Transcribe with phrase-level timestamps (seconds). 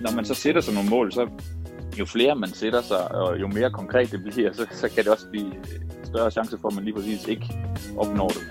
[0.00, 1.28] Når man så sætter sig nogle mål, så
[1.98, 5.12] jo flere man sætter sig, og jo mere konkret det bliver, så, så kan det
[5.12, 5.52] også blive
[6.04, 7.46] større chance for, at man lige præcis ikke
[7.96, 8.42] opnår det.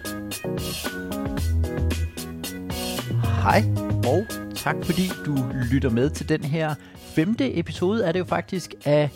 [3.43, 3.63] Hej,
[4.07, 4.25] og
[4.55, 5.35] tak fordi du
[5.71, 9.09] lytter med til den her femte episode, er det jo faktisk af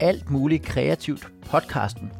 [0.00, 2.12] alt muligt kreativt podcasten.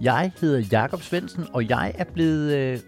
[0.00, 2.78] Jeg hedder Jakob Svensen, og jeg er blevet øh,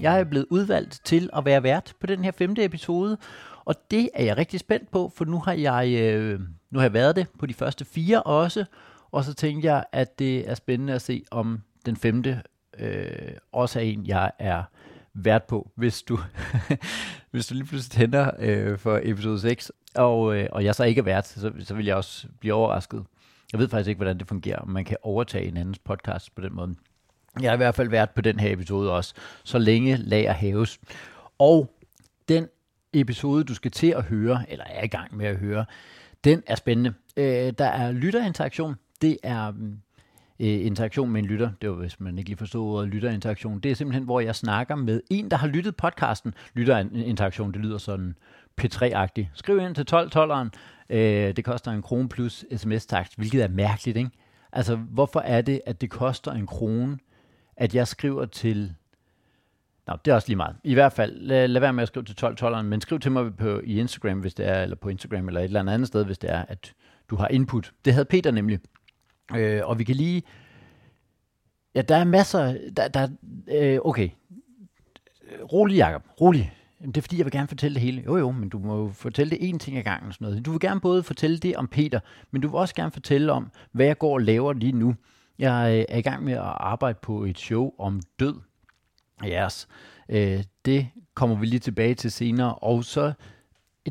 [0.00, 3.18] jeg er blevet udvalgt til at være vært på den her femte episode,
[3.64, 6.92] og det er jeg rigtig spændt på, for nu har jeg, øh, nu har jeg
[6.92, 8.64] været det på de første fire også,
[9.12, 12.42] og så tænkte jeg, at det er spændende at se, om den femte
[12.78, 14.62] øh, også er en, jeg er
[15.14, 16.18] vært på, hvis du,
[17.30, 20.98] hvis du lige pludselig tænder øh, for episode 6, og, øh, og jeg så ikke
[20.98, 23.04] er vært, så, så vil jeg også blive overrasket.
[23.52, 26.42] Jeg ved faktisk ikke, hvordan det fungerer, om man kan overtage en andens podcast på
[26.42, 26.74] den måde.
[27.40, 30.80] Jeg har i hvert fald været på den her episode også, så længe lager haves.
[31.38, 31.70] Og
[32.28, 32.48] den
[32.92, 35.64] episode, du skal til at høre, eller er i gang med at høre,
[36.24, 36.94] den er spændende.
[37.16, 38.74] Øh, der er lytterinteraktion.
[39.02, 39.78] Det er mm,
[40.40, 41.50] øh, interaktion med en lytter.
[41.62, 43.60] Det var, hvis man ikke lige forstod ordet lytterinteraktion.
[43.60, 46.34] Det er simpelthen, hvor jeg snakker med en, der har lyttet podcasten.
[46.54, 48.16] Lytterinteraktion, det lyder sådan
[48.60, 49.26] P3-agtigt.
[49.34, 50.48] Skriv ind til 12-12'eren.
[50.96, 54.10] Øh, det koster en krone plus sms-takst, hvilket er mærkeligt, ikke?
[54.52, 56.98] Altså, hvorfor er det, at det koster en krone
[57.56, 58.74] at jeg skriver til...
[59.86, 60.56] Nå, det er også lige meget.
[60.64, 63.36] I hvert fald, lad, lad være med at skrive til 12 men skriv til mig
[63.36, 66.18] på, i Instagram, hvis det er, eller på Instagram, eller et eller andet sted, hvis
[66.18, 66.74] det er, at
[67.10, 67.72] du har input.
[67.84, 68.58] Det havde Peter nemlig.
[69.36, 70.22] Øh, og vi kan lige...
[71.74, 72.58] Ja, der er masser...
[72.76, 73.08] Der, der,
[73.48, 74.10] øh, okay.
[75.52, 76.02] Rolig, Jacob.
[76.20, 76.52] Rolig.
[76.84, 78.02] Det er fordi, jeg vil gerne fortælle det hele.
[78.06, 80.12] Jo, jo, men du må jo fortælle det én ting ad gangen.
[80.12, 80.46] Sådan noget.
[80.46, 83.50] Du vil gerne både fortælle det om Peter, men du vil også gerne fortælle om,
[83.72, 84.94] hvad jeg går og laver lige nu.
[85.38, 88.34] Jeg øh, er i gang med at arbejde på et show om død.
[89.24, 89.68] Yes.
[90.08, 92.54] Øh, det kommer vi lige tilbage til senere.
[92.54, 93.12] Og så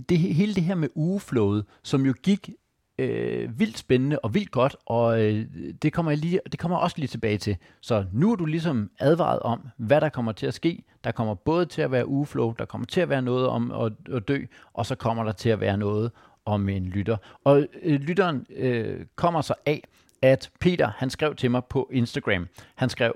[0.10, 2.50] det, hele det her med ugeflowet, som jo gik
[2.98, 5.46] øh, vildt spændende og vildt godt, og øh,
[5.82, 7.58] det, kommer jeg lige, det kommer jeg også lige tilbage til.
[7.82, 10.84] Så nu er du ligesom advaret om, hvad der kommer til at ske.
[11.04, 13.94] Der kommer både til at være ugeflow, der kommer til at være noget om at,
[14.16, 14.40] at dø,
[14.74, 16.12] og så kommer der til at være noget
[16.46, 17.18] om en lytter.
[17.44, 19.84] Og øh, lytteren øh, kommer så af,
[20.26, 22.48] at Peter, han skrev til mig på Instagram.
[22.76, 23.16] Han skrev,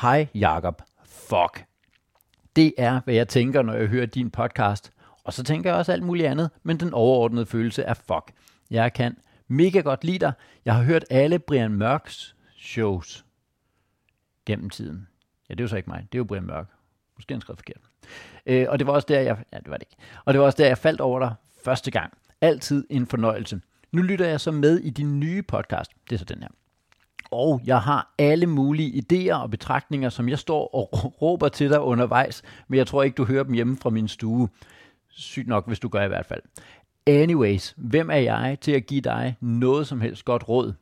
[0.00, 1.64] Hej Jakob, fuck.
[2.56, 4.92] Det er, hvad jeg tænker, når jeg hører din podcast.
[5.24, 8.32] Og så tænker jeg også alt muligt andet, men den overordnede følelse er fuck.
[8.70, 9.16] Jeg kan
[9.48, 10.32] mega godt lide dig.
[10.64, 13.24] Jeg har hørt alle Brian Mørks shows
[14.46, 15.08] gennem tiden.
[15.48, 16.06] Ja, det er jo så ikke mig.
[16.12, 16.66] Det er jo Brian Mørk.
[17.16, 17.80] Måske han skrev forkert.
[18.46, 19.44] Øh, og det var også der, jeg...
[19.52, 20.02] Ja, det var det ikke.
[20.24, 22.12] Og det var også der, jeg faldt over dig første gang.
[22.40, 23.60] Altid en fornøjelse.
[23.96, 25.90] Nu lytter jeg så med i din nye podcast.
[26.10, 26.48] Det er så den her.
[27.30, 31.80] Og jeg har alle mulige idéer og betragtninger, som jeg står og råber til dig
[31.80, 34.48] undervejs, men jeg tror ikke, du hører dem hjemme fra min stue.
[35.08, 36.42] Sygt nok, hvis du gør i hvert fald.
[37.06, 40.72] Anyways, hvem er jeg til at give dig noget som helst godt råd?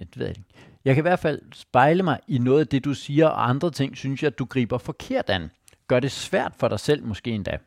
[0.00, 0.48] Ja, det ved jeg ikke.
[0.84, 3.70] Jeg kan i hvert fald spejle mig i noget af det, du siger, og andre
[3.70, 5.50] ting synes jeg, at du griber forkert an.
[5.88, 7.58] Gør det svært for dig selv måske endda.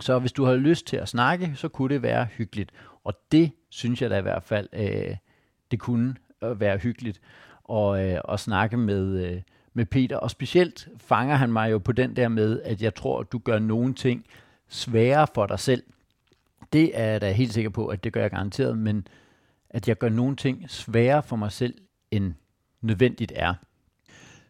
[0.00, 2.72] Så hvis du har lyst til at snakke, så kunne det være hyggeligt.
[3.04, 5.16] Og det synes jeg da i hvert fald, øh,
[5.70, 7.20] det kunne øh, være hyggeligt
[7.70, 9.42] at, øh, at snakke med, øh,
[9.72, 10.16] med Peter.
[10.16, 13.38] Og specielt fanger han mig jo på den der med, at jeg tror, at du
[13.38, 14.24] gør nogle ting
[14.68, 15.82] sværere for dig selv.
[16.72, 19.06] Det er jeg da helt sikker på, at det gør jeg garanteret, men
[19.70, 21.74] at jeg gør nogle ting sværere for mig selv,
[22.10, 22.34] end
[22.80, 23.54] nødvendigt er.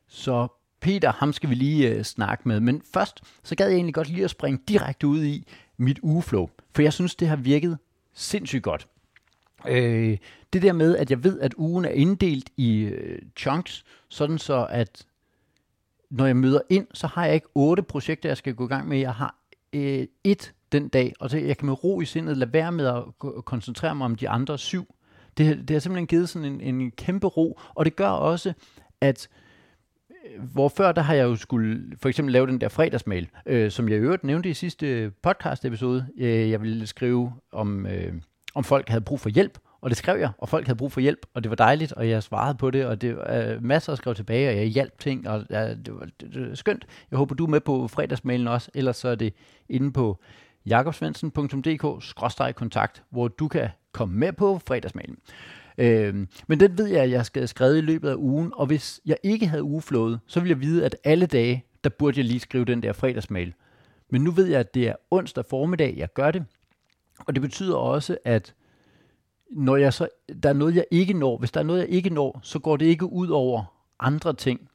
[0.09, 0.49] Så
[0.81, 2.61] Peter, ham skal vi lige øh, snakke med.
[2.61, 5.47] Men først, så gad jeg egentlig godt lige at springe direkte ud i
[5.77, 6.49] mit ugeflow.
[6.75, 7.79] For jeg synes, det har virket
[8.15, 8.89] sindssygt godt.
[9.69, 10.19] Øh,
[10.53, 14.67] det der med, at jeg ved, at ugen er inddelt i øh, chunks, sådan så
[14.71, 15.07] at
[16.11, 18.89] når jeg møder ind, så har jeg ikke otte projekter, jeg skal gå i gang
[18.89, 18.99] med.
[18.99, 19.37] Jeg har
[19.73, 22.87] øh, et den dag, og så jeg kan med ro i sindet lade være med
[22.87, 24.95] at koncentrere mig om de andre syv.
[25.37, 28.53] Det, det har simpelthen givet sådan en, en kæmpe ro, og det gør også,
[29.01, 29.29] at
[30.11, 33.71] øh, hvor før der har jeg jo skulle for eksempel lave den der fredagsmail, øh,
[33.71, 36.07] som jeg i øvrigt nævnte i sidste podcast episode.
[36.19, 37.87] Øh, jeg ville skrive om...
[37.87, 38.13] Øh,
[38.55, 41.01] om folk havde brug for hjælp, og det skrev jeg, og folk havde brug for
[41.01, 43.93] hjælp, og det var dejligt, og jeg svarede på det, og det var øh, masser
[43.93, 46.87] at skrive tilbage, og jeg hjalp ting, og ja, det, var, det, det var skønt.
[47.11, 49.35] Jeg håber, du er med på fredagsmailen også, ellers så er det
[49.69, 50.19] inde på
[50.67, 55.19] jakobsvensen.dk-kontakt, hvor du kan komme med på fredagsmailen.
[55.79, 59.01] Øh, men den ved jeg, at jeg skal skrive i løbet af ugen, og hvis
[59.07, 62.41] jeg ikke havde ugeflået, så ville jeg vide, at alle dage, der burde jeg lige
[62.41, 63.55] skrive den der fredagsmail.
[64.11, 66.45] Men nu ved jeg, at det er onsdag formiddag, jeg gør det,
[67.19, 68.55] og det betyder også, at
[69.51, 70.09] når jeg så,
[70.43, 72.77] der er noget, jeg ikke når, hvis der er noget, jeg ikke når, så går
[72.77, 73.65] det ikke ud over
[74.01, 74.69] andre ting.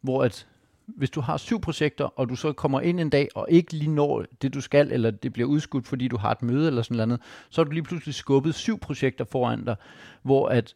[0.00, 0.46] Hvor at
[0.86, 3.90] hvis du har syv projekter, og du så kommer ind en dag og ikke lige
[3.90, 7.08] når det, du skal, eller det bliver udskudt, fordi du har et møde eller sådan
[7.08, 9.76] noget, så har du lige pludselig skubbet syv projekter foran dig,
[10.22, 10.74] hvor at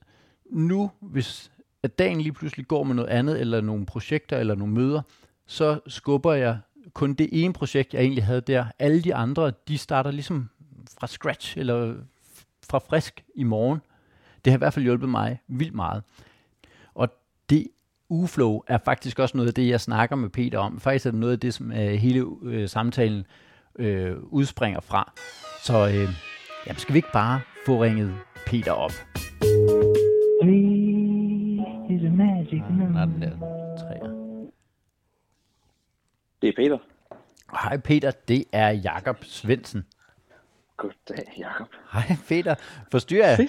[0.50, 1.52] nu, hvis
[1.82, 5.02] at dagen lige pludselig går med noget andet, eller nogle projekter, eller nogle møder,
[5.46, 6.58] så skubber jeg
[6.92, 8.64] kun det ene projekt, jeg egentlig havde der.
[8.78, 10.50] Alle de andre, de starter ligesom
[11.00, 11.94] fra scratch, eller
[12.70, 13.80] fra frisk i morgen.
[14.44, 16.02] Det har i hvert fald hjulpet mig vildt meget.
[16.94, 17.08] Og
[17.50, 17.68] det
[18.08, 20.80] ugeflow er faktisk også noget af det, jeg snakker med Peter om.
[20.80, 23.26] Faktisk er det noget af det, som øh, hele øh, samtalen
[23.78, 25.12] øh, udspringer fra.
[25.64, 26.08] Så øh,
[26.66, 28.14] jamen, skal vi ikke bare få ringet
[28.46, 28.92] Peter op?
[31.90, 33.04] is a magic Nej, number.
[33.04, 33.36] den der
[33.78, 34.10] træer.
[36.42, 36.78] Det er Peter.
[37.52, 39.86] Hej Peter, det er Jakob Svendsen.
[40.78, 41.68] Goddag, Jacob.
[41.92, 42.54] Hej Peter,
[42.90, 43.48] forstyrrer jeg?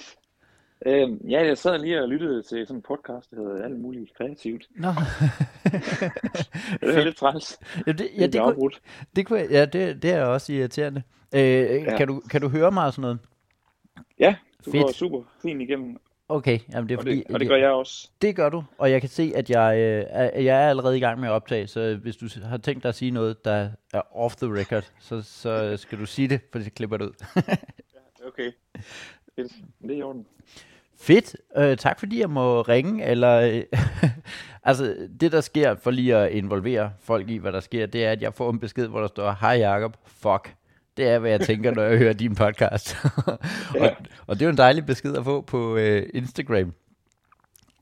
[0.86, 4.14] Øhm, ja, jeg sad lige og lyttede til sådan en podcast, der hedder Alt muligt
[4.16, 4.68] kreativt.
[4.76, 4.88] Nå.
[6.80, 7.58] Det er lidt træls.
[7.86, 8.70] ja, det, ja, det, kunne,
[9.16, 11.02] det, kunne, ja, det, det er også irriterende.
[11.34, 11.96] Øh, ja.
[11.96, 13.18] kan, du, kan du høre mig og sådan noget?
[14.18, 14.84] Ja, du Fedt.
[14.84, 15.96] går super fint igennem,
[16.30, 18.08] Okay, jamen det er og fordi, det, og det gør jeg også.
[18.22, 21.20] det gør du, og jeg kan se, at jeg, øh, jeg er allerede i gang
[21.20, 24.36] med at optage, så hvis du har tænkt dig at sige noget, der er off
[24.36, 27.12] the record, så, så skal du sige det, for så klipper det ud.
[28.26, 28.50] Okay.
[29.36, 29.52] Fedt.
[29.82, 30.26] Det er i orden.
[31.00, 31.36] Fedt.
[31.56, 33.04] Øh, tak fordi jeg må ringe.
[33.04, 33.62] Eller, øh,
[34.62, 38.12] altså, det der sker, for lige at involvere folk i, hvad der sker, det er,
[38.12, 40.54] at jeg får en besked, hvor der står, Hej Jacob, fuck.
[40.96, 42.96] Det er, hvad jeg tænker, når jeg hører din podcast.
[43.74, 43.84] Ja.
[43.90, 43.96] og,
[44.26, 46.72] og det er jo en dejlig besked at få på øh, Instagram.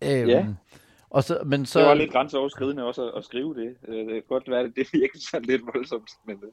[0.04, 0.46] Øhm, Ja.
[1.10, 1.78] Og så, men så.
[1.78, 3.74] Det var lidt grænseoverskridende også at, at skrive det.
[3.88, 6.50] Øh, Det kan godt være, at det virker sådan lidt voldsomt, men øh,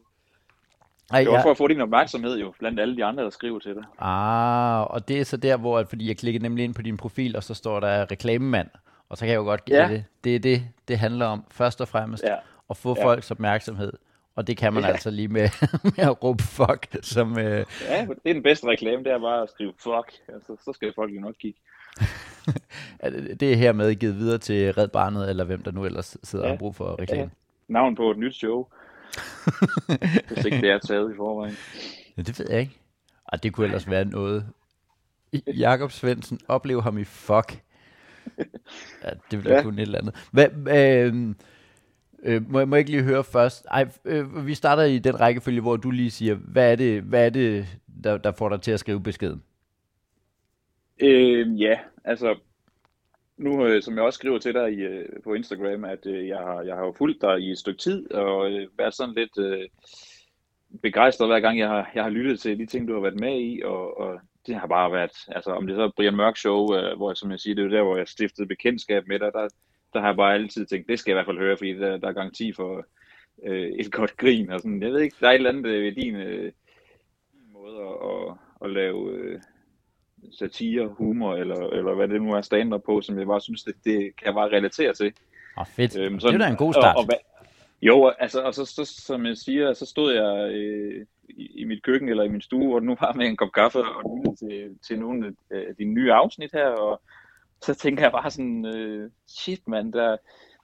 [1.11, 3.59] ej, det var for at få din opmærksomhed jo, blandt alle de andre, der skriver
[3.59, 3.83] til dig.
[3.99, 7.35] Ah, og det er så der, hvor, fordi jeg klikker nemlig ind på din profil,
[7.35, 8.67] og så står der reklamemand,
[9.09, 9.87] og så kan jeg jo godt Ja.
[9.91, 10.03] det.
[10.23, 12.35] Det er det, det handler om, først og fremmest, Ja.
[12.69, 13.05] at få Ja.
[13.05, 13.93] folks opmærksomhed.
[14.35, 14.89] Og det kan man Ja.
[14.89, 15.49] altså lige med,
[15.97, 19.41] med at råbe fuck, som, øh, Ja, det er den bedste reklame, det er bare
[19.43, 20.11] at skrive fuck.
[20.33, 21.59] Altså, så skal folk jo nok kigge.
[23.39, 26.51] det er hermed givet videre til Red Barnet, eller hvem der nu ellers sidder Ja.
[26.53, 27.31] og brug for reklame.
[27.67, 28.67] Navn på et nyt show.
[30.29, 31.55] Hvis ikke det er taget i forvejen.
[32.17, 32.77] Ja, det ved jeg ikke.
[33.25, 34.45] Og det kunne ellers være noget.
[35.47, 37.59] Jakob Svendsen, oplev ham i fuck.
[39.03, 39.55] Ja, det ville ja.
[39.55, 39.61] Ja.
[39.63, 40.15] kunne et eller andet.
[40.31, 40.47] Hvad,
[40.77, 41.35] øh,
[42.25, 43.65] øh, må, jeg- må jeg ikke lige høre først?
[43.71, 47.25] Ej, øh, vi starter i den rækkefølge, hvor du lige siger, hvad er det, hvad
[47.25, 47.65] er det
[48.03, 49.43] der, der får dig til at skrive beskeden?
[50.99, 52.35] Øh, ja, altså,
[53.37, 56.37] nu øh, som jeg også skriver til dig i, øh, på Instagram, at øh, jeg,
[56.37, 59.37] har, jeg har jo fulgt dig i et stykke tid, og øh, været sådan lidt
[59.39, 59.67] øh,
[60.81, 63.41] begejstret hver gang, jeg har, jeg har lyttet til de ting, du har været med
[63.41, 66.75] i, og, og det har bare været, altså om det så er Brian Mørk Show,
[66.75, 69.29] øh, hvor som jeg siger, det er jo der, hvor jeg stiftede bekendtskab med dig,
[69.33, 69.47] der,
[69.95, 71.97] der har jeg bare altid tænkt, det skal jeg i hvert fald høre, fordi der,
[71.97, 72.85] der er garanti for
[73.45, 75.83] øh, et godt grin, og sådan, jeg ved ikke, der er et eller andet øh,
[75.83, 76.51] ved din, øh,
[77.33, 79.11] din måde at, at, at lave...
[79.11, 79.39] Øh,
[80.31, 83.75] satire, humor, eller, eller hvad det nu er stand på, som jeg bare synes, det,
[83.83, 85.05] det kan jeg bare relatere til.
[85.05, 85.97] Åh, oh, fedt.
[85.97, 86.95] Øhm, det er da en god start.
[86.95, 87.09] Og, og,
[87.81, 91.83] jo, altså, og så, så, som jeg siger, så stod jeg øh, i, i mit
[91.83, 94.35] køkken eller i min stue, hvor det nu var med en kop kaffe og lyttede
[94.35, 97.01] til, til nogle af de nye afsnit her, og
[97.65, 100.17] så tænker jeg bare sådan, øh, shit mand, der,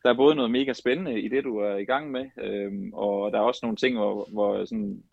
[0.04, 3.32] der er både noget mega spændende i det, du er i gang med, øhm, og
[3.32, 5.04] der er også nogle ting, hvor, hvor sådan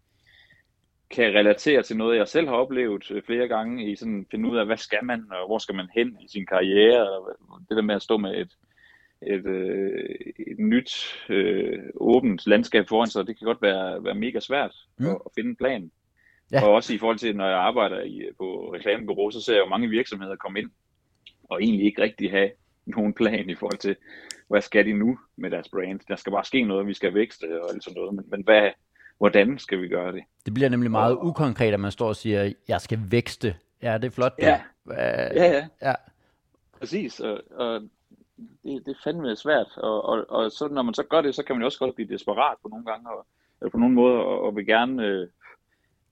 [1.11, 4.57] kan relatere til noget, jeg selv har oplevet øh, flere gange, i sådan finde ud
[4.57, 7.83] af, hvad skal man, og hvor skal man hen i sin karriere, og det der
[7.83, 8.53] med at stå med et,
[9.27, 10.17] et, øh,
[10.47, 10.91] et nyt,
[11.29, 15.07] øh, åbent landskab foran sig, det kan godt være, være mega svært Mm.
[15.07, 15.91] at, at finde en plan.
[16.53, 16.65] Ja.
[16.65, 19.69] Og også i forhold til, når jeg arbejder i, på reklamebureau, så ser jeg jo
[19.69, 20.71] mange virksomheder komme ind,
[21.49, 22.51] og egentlig ikke rigtig have
[22.87, 23.97] nogen plan i forhold til,
[24.49, 26.01] hvad skal de nu med deres brand.
[26.09, 28.71] Der skal bare ske noget, vi skal vækste og alt sådan noget, men, men hvad,
[29.19, 30.23] hvordan skal vi gøre det?
[30.47, 33.55] Det bliver nemlig meget ukonkret, at man står og siger, jeg skal vækste.
[33.83, 34.35] Ja, det er flot.
[34.39, 34.61] Ja.
[34.91, 35.69] Ja, ja.
[35.83, 35.95] ja.
[36.79, 37.81] Præcis, og, og
[38.39, 41.43] det, det er fandme svært, og, og, og så, når man så gør det, så
[41.43, 43.27] kan man jo også godt blive desperat på nogle gange, og,
[43.61, 45.29] eller på nogle måder, og, og vil gerne, øh,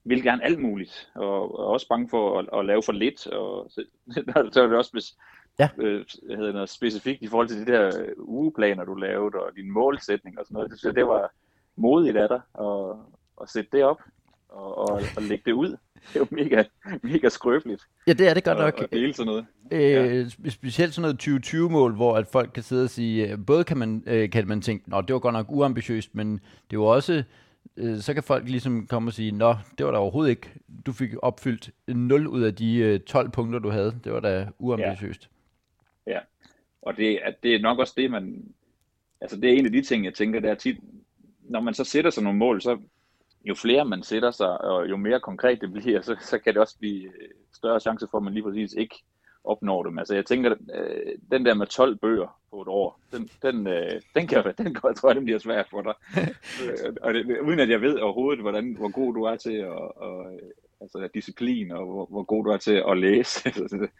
[0.06, 3.70] vil gerne alt muligt, og, og også bange for at, at lave for lidt, og
[3.74, 3.84] så,
[4.52, 5.14] så er det også hvis,
[5.58, 5.68] Ja.
[5.78, 9.70] øh, hedder noget specifikt i forhold til de der øh, ugeplaner, du lavede, og din
[9.72, 11.32] målsætning og sådan noget, jeg, det var
[11.76, 12.96] modigt af dig, at,
[13.42, 14.00] at sætte det op,
[14.48, 15.68] og, og, og lægge det ud.
[15.68, 16.64] Det er jo mega,
[17.02, 18.80] mega skrøbeligt ja, det er det godt nok.
[18.82, 19.46] at dele sådan noget.
[19.72, 23.64] Øh, spe- specielt sådan noget 2020-mål, hvor at folk kan sidde og sige, øh, både
[23.64, 26.74] kan man, øh, kan man tænke, nå, det var godt nok uambitiøst, men det er
[26.74, 27.24] jo også,
[27.76, 30.50] øh, så kan folk ligesom komme og sige, nå, det var da overhovedet ikke,
[30.86, 34.48] du fik opfyldt 0 ud af de øh, 12 punkter, du havde, det var da
[34.58, 35.30] uambitiøst.
[36.06, 36.18] Ja.
[36.82, 38.54] Og det, at det er nok også det, man
[39.20, 40.76] altså det er en af de ting, jeg tænker, det er tit,
[41.40, 42.78] når man så sætter sig nogle mål, så
[43.44, 46.62] jo flere man sætter sig, og jo mere konkret det bliver, så, så kan det
[46.62, 49.02] også blive øh, større chance for, at man lige præcis ikke
[49.46, 49.98] opnår dem.
[49.98, 54.00] Altså jeg tænker, øh, den der med 12 bøger på et år, den, den, øh,
[54.14, 55.94] den, kan, den kan, jeg tror, den bliver svær for dig.
[56.64, 59.68] Øh, og det, uden at jeg ved overhovedet, hvordan, hvor god du er til at,
[59.96, 60.40] og,
[60.80, 63.40] altså disciplin, og hvor, hvor god du er til at læse.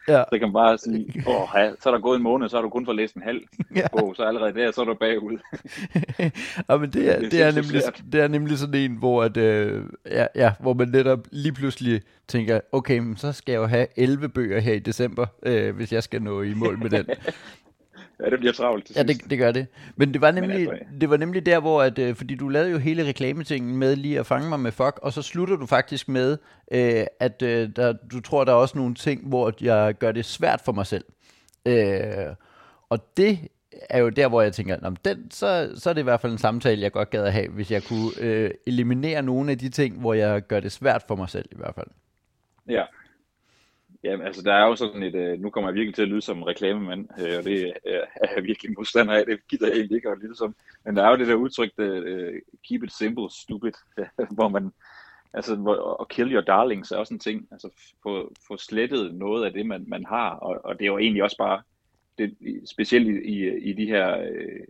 [0.08, 0.24] ja.
[0.32, 1.48] Så kan man bare sige, åh,
[1.80, 3.40] så er der gået en måned, så har du kun fået læst en halv
[3.76, 3.86] ja.
[3.92, 5.38] bog, så allerede der, så er du bagud.
[6.68, 9.36] ja, men det er, det, det, er nemlig, det er nemlig sådan en, hvor, at,
[9.36, 13.66] øh, ja, ja, hvor man netop lige pludselig tænker, okay, men så skal jeg jo
[13.66, 17.06] have 11 bøger her i december, øh, hvis jeg skal nå i mål med den.
[18.20, 19.66] Ja, det bliver travlt til Ja, det, det gør det.
[19.96, 22.70] Men det var nemlig, altså, det var nemlig der, hvor, at, øh, fordi du lavede
[22.70, 26.08] jo hele reklametingen med lige at fange mig med fuck, og så slutter du faktisk
[26.08, 26.38] med,
[26.72, 30.24] øh, at øh, der, du tror, der er også nogle ting, hvor jeg gør det
[30.24, 31.04] svært for mig selv.
[31.66, 32.34] Øh,
[32.88, 33.38] og det
[33.90, 36.32] er jo der, hvor jeg tænker, Nå, den, så, så er det i hvert fald
[36.32, 39.68] en samtale, jeg godt gad at have, hvis jeg kunne øh, eliminere nogle af de
[39.68, 41.86] ting, hvor jeg gør det svært for mig selv i hvert fald.
[42.68, 42.82] Ja,
[44.06, 46.20] Jamen, altså der er jo sådan et, øh, nu kommer jeg virkelig til at lyde
[46.20, 49.76] som en reklamemand, øh, og det øh, er jeg virkelig modstander af, det gider jeg
[49.76, 50.54] egentlig ikke at lyde som.
[50.84, 52.34] Men der er jo det der udtryk, uh,
[52.68, 53.72] keep it simple, stupid,
[54.36, 54.72] hvor man,
[55.32, 57.68] altså hvor, kill your darlings er også en ting, altså
[58.02, 61.22] få, få slettet noget af det, man, man har, og, og det er jo egentlig
[61.22, 61.62] også bare,
[62.18, 64.60] det, specielt i, i, i de her, øh,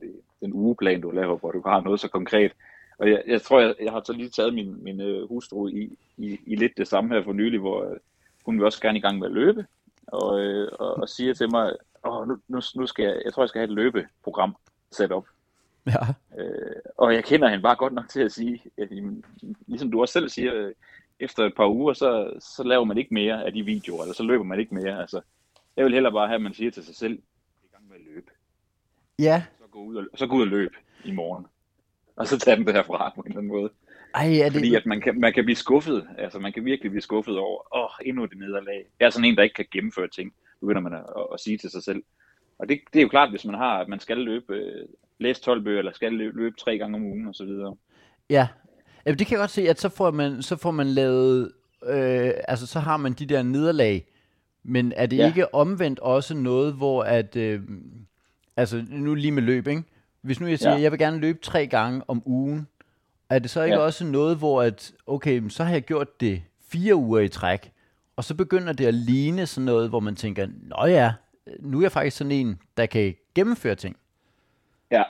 [0.00, 2.52] det, den ugeplan, du laver, hvor du har noget så konkret,
[2.98, 5.98] og jeg, jeg tror, jeg, jeg har så lige taget min, min øh, hustru i,
[6.16, 7.98] i, i lidt det samme her for nylig, hvor
[8.50, 9.66] hun vil også gerne i gang med at løbe,
[10.06, 11.72] og, øh, og, og siger til mig,
[12.04, 14.56] Åh, nu, nu, nu skal jeg, jeg tror, jeg skal have et løbeprogram
[14.92, 15.26] sat op.
[15.86, 16.06] Ja.
[16.38, 18.88] Øh, og jeg kender hende bare godt nok til at sige, at,
[19.66, 20.72] ligesom du også selv siger,
[21.20, 24.22] efter et par uger, så, så laver man ikke mere af de videoer, eller så
[24.22, 25.00] løber man ikke mere.
[25.00, 25.20] Altså,
[25.76, 27.12] jeg vil hellere bare have, at man siger til sig selv,
[27.62, 28.30] i gang med at løbe.
[29.18, 29.44] Ja.
[29.58, 31.46] Så gå ud og, så gå ud og løbe i morgen.
[32.16, 33.70] Og så tage den derfra på en eller anden måde.
[34.14, 34.52] Ej, er det...
[34.52, 37.76] Fordi at man kan, man kan blive skuffet, altså man kan virkelig blive skuffet over,
[37.76, 38.84] åh, oh, endnu et nederlag.
[39.00, 41.58] Jeg er sådan en, der ikke kan gennemføre ting, begynder man at, at, at sige
[41.58, 42.02] til sig selv.
[42.58, 44.88] Og det, det er jo klart, hvis man har, at man skal løbe, øh,
[45.18, 47.76] læse 12 bøger, eller skal løbe, løbe tre gange om ugen, og så videre.
[48.30, 48.48] Ja,
[49.06, 51.52] Jamen, det kan jeg godt se, at så får man, så får man lavet,
[51.86, 54.06] øh, altså så har man de der nederlag,
[54.62, 55.26] men er det ja.
[55.26, 57.60] ikke omvendt også noget, hvor at, øh,
[58.56, 59.82] altså nu lige med løb, ikke?
[60.22, 60.80] Hvis nu jeg siger, ja.
[60.80, 62.66] jeg vil gerne løbe tre gange om ugen,
[63.30, 63.82] er det så ikke ja.
[63.82, 67.72] også noget, hvor at, okay, så har jeg gjort det fire uger i træk,
[68.16, 71.12] og så begynder det at ligne sådan noget, hvor man tænker, nå ja,
[71.58, 73.96] nu er jeg faktisk sådan en, der kan gennemføre ting.
[74.90, 75.02] Ja,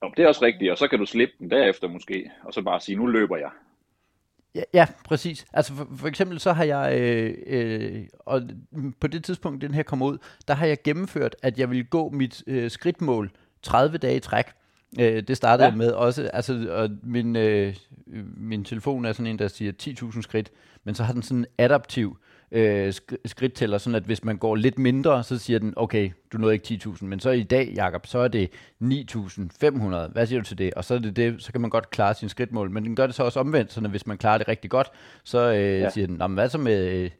[0.00, 2.62] og det er også rigtigt, og så kan du slippe den derefter måske, og så
[2.62, 3.50] bare sige, nu løber jeg.
[4.54, 5.46] Ja, ja præcis.
[5.52, 8.42] Altså for, for eksempel så har jeg, øh, øh, og
[9.00, 10.18] på det tidspunkt, den her kom ud,
[10.48, 13.30] der har jeg gennemført, at jeg vil gå mit øh, skridtmål
[13.62, 14.46] 30 dage i træk.
[15.00, 15.74] Øh, det startede ja.
[15.74, 17.74] med også, altså, og min, øh,
[18.36, 20.50] min telefon er sådan en, der siger 10.000 skridt,
[20.84, 22.18] men så har den sådan en adaptiv
[22.52, 22.92] øh,
[23.24, 26.80] skridttæller, sådan at hvis man går lidt mindre, så siger den, okay, du nåede ikke
[26.84, 28.50] 10.000, men så i dag, Jakob, så er det
[28.82, 30.12] 9.500.
[30.12, 30.74] Hvad siger du til det?
[30.74, 33.06] Og så er det det, så kan man godt klare sin skridtmål, men den gør
[33.06, 34.90] det så også omvendt, så hvis man klarer det rigtig godt,
[35.24, 35.90] så øh, ja.
[35.90, 37.10] siger den, hvad så med øh,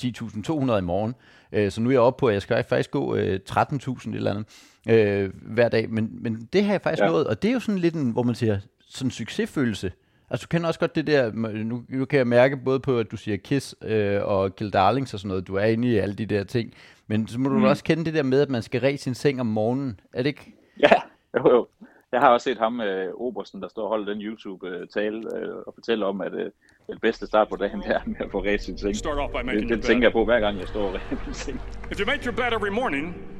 [0.00, 1.14] 10.200 i morgen?
[1.52, 4.30] Øh, så nu er jeg oppe på, at jeg skal faktisk gå øh, 13.000 eller
[4.30, 4.46] andet
[4.88, 7.08] øh, hver dag, men, men det har jeg faktisk ja.
[7.08, 9.92] nået, og det er jo sådan lidt en, hvor man siger, sådan en succesfølelse.
[10.30, 11.32] Altså du kender også godt det der,
[11.64, 15.14] nu, nu kan jeg mærke både på, at du siger Kiss øh, og Kill Darlings
[15.14, 16.74] og sådan noget, du er inde i alle de der ting,
[17.06, 17.60] men så må mm.
[17.60, 20.22] du også kende det der med, at man skal ræse sin seng om morgenen, er
[20.22, 20.54] det ikke?
[20.80, 20.92] Ja,
[21.36, 21.66] jo jo.
[22.12, 25.74] Jeg har også set ham, øh, Obersten, der står og holder den YouTube-tale øh, og
[25.74, 26.50] fortæller om, at øh,
[26.86, 28.94] det bedste start på dagen er med at få ræst sin seng.
[28.94, 31.60] Det, det tænker jeg på hver gang, jeg står og ræser min seng.
[31.92, 33.37] If you make your bed every morning,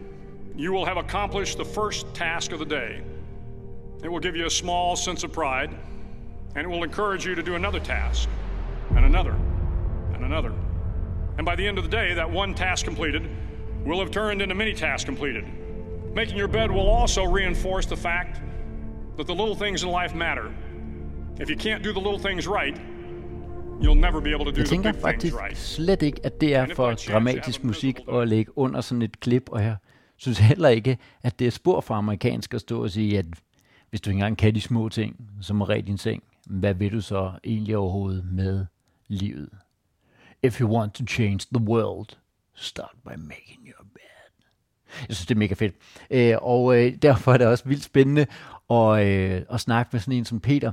[0.58, 3.00] you will have accomplished the first task of the day.
[4.02, 5.70] It will give you a small sense of pride,
[6.56, 8.28] and it will encourage you to do another task,
[8.96, 9.36] and another,
[10.14, 10.52] and another.
[11.36, 13.22] And by the end of the day, that one task completed
[13.84, 15.44] will have turned into many tasks completed.
[16.12, 18.40] Making your bed will also reinforce the fact
[19.16, 20.52] that the little things in life matter.
[21.40, 22.76] If you can't do the little things right,
[23.80, 25.56] you'll never be able to do Jeg tænker the big faktisk right.
[25.56, 29.62] slet ikke, at det er for dramatisk musik at lægge under sådan et klip, og
[29.62, 29.76] jeg
[30.18, 33.26] synes heller ikke, at det er spor for amerikansk at stå og sige, at
[33.90, 36.22] hvis du ikke engang kan de små ting, så må red din seng.
[36.46, 38.66] Hvad vil du så egentlig overhovedet med
[39.08, 39.48] livet?
[40.42, 42.08] If you want to change the world,
[42.54, 44.44] start by making your bed.
[45.08, 45.74] Jeg synes, det er mega fedt.
[46.10, 48.26] Øh, og øh, derfor er det også vildt spændende
[48.70, 50.72] at, øh, at snakke med sådan en som Peter,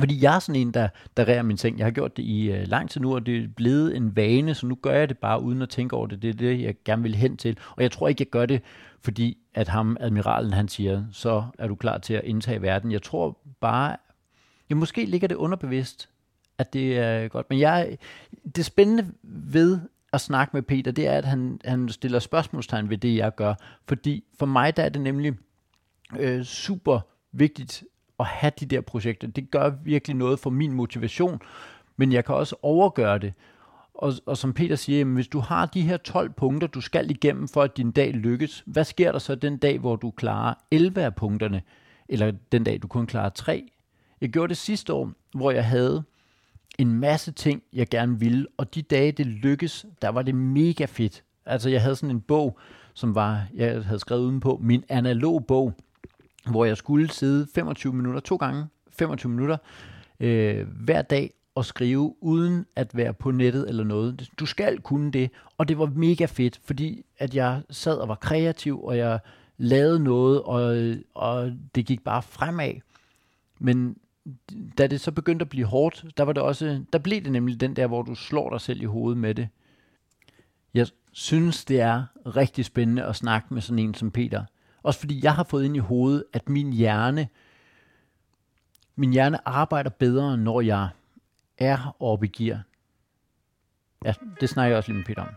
[0.00, 1.78] fordi jeg er sådan en, der, der rærer min ting.
[1.78, 4.54] Jeg har gjort det i øh, lang tid nu, og det er blevet en vane,
[4.54, 6.22] så nu gør jeg det bare uden at tænke over det.
[6.22, 7.58] Det er det, jeg gerne vil hen til.
[7.76, 8.62] Og jeg tror ikke, jeg gør det,
[9.02, 12.92] fordi at ham, admiralen, han siger, så er du klar til at indtage verden.
[12.92, 13.96] Jeg tror bare,
[14.70, 16.08] ja, måske ligger det underbevidst,
[16.58, 17.46] at det er godt.
[17.50, 17.98] Men jeg,
[18.56, 19.80] det spændende ved
[20.12, 23.54] at snakke med Peter, det er, at han, han stiller spørgsmålstegn ved det, jeg gør.
[23.88, 25.32] Fordi for mig, der er det nemlig
[26.18, 27.00] øh, super
[27.32, 27.84] vigtigt
[28.20, 29.28] at have de der projekter.
[29.28, 31.40] Det gør virkelig noget for min motivation,
[31.96, 33.32] men jeg kan også overgøre det.
[33.94, 37.10] Og, og som Peter siger, jamen, hvis du har de her 12 punkter, du skal
[37.10, 40.54] igennem for, at din dag lykkes, hvad sker der så den dag, hvor du klarer
[40.70, 41.62] 11 af punkterne,
[42.08, 43.70] eller den dag, du kun klarer 3?
[44.20, 46.02] Jeg gjorde det sidste år, hvor jeg havde
[46.78, 50.84] en masse ting, jeg gerne ville, og de dage, det lykkes, der var det mega
[50.84, 51.22] fedt.
[51.46, 52.58] Altså, jeg havde sådan en bog,
[52.94, 55.74] som var, jeg havde skrevet udenpå, min analog bog,
[56.46, 59.56] hvor jeg skulle sidde 25 minutter, to gange 25 minutter,
[60.20, 64.30] øh, hver dag og skrive, uden at være på nettet eller noget.
[64.38, 68.14] Du skal kunne det, og det var mega fedt, fordi at jeg sad og var
[68.14, 69.18] kreativ, og jeg
[69.58, 72.74] lavede noget, og, og det gik bare fremad.
[73.58, 73.96] Men
[74.78, 77.60] da det så begyndte at blive hårdt, der var det også, der blev det nemlig
[77.60, 79.48] den der, hvor du slår dig selv i hovedet med det.
[80.74, 84.44] Jeg synes, det er rigtig spændende at snakke med sådan en som Peter.
[84.82, 87.28] Også fordi jeg har fået ind i hovedet, at min hjerne,
[88.96, 90.88] min hjerne arbejder bedre, når jeg
[91.58, 92.62] er oppe i gear.
[94.04, 95.28] Ja, det snakker jeg også lige med Peter om.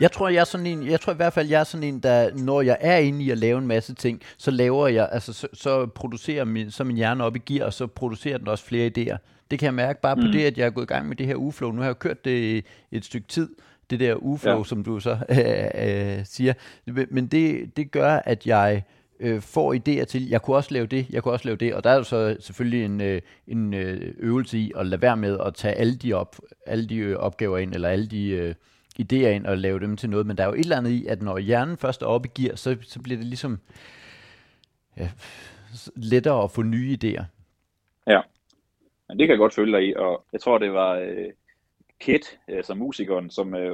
[0.00, 2.00] Jeg tror, jeg er sådan en, jeg tror i hvert fald, jeg er sådan en,
[2.00, 5.32] der, når jeg er inde i at lave en masse ting, så laver jeg, altså
[5.32, 8.64] så, så producerer min, så min hjerne op i gear, og så producerer den også
[8.64, 9.16] flere idéer.
[9.50, 10.20] Det kan jeg mærke bare mm.
[10.22, 11.70] på det, at jeg er gået i gang med det her uflow.
[11.70, 13.48] Nu har jeg kørt det et stykke tid,
[13.90, 14.64] det der uflow, ja.
[14.64, 16.54] som du så øh, øh, siger.
[17.10, 18.82] Men det, det gør, at jeg
[19.20, 21.84] øh, får idéer til, jeg kunne også lave det, jeg kunne også lave det, og
[21.84, 25.38] der er jo så selvfølgelig en, øh, en øh, øvelse i at lade være med
[25.46, 28.54] at tage alle de, op, alle de øh, opgaver ind, eller alle de øh,
[29.00, 31.06] idéer ind og lave dem til noget, men der er jo et eller andet i,
[31.06, 33.58] at når hjernen først er oppe i gear, så, så bliver det ligesom
[34.96, 35.10] ja,
[35.96, 37.24] lettere at få nye idéer.
[38.06, 38.20] Ja,
[39.08, 41.28] men det kan jeg godt følge dig i, og jeg tror, det var øh,
[42.00, 43.72] Kit, altså musikeren, som øh,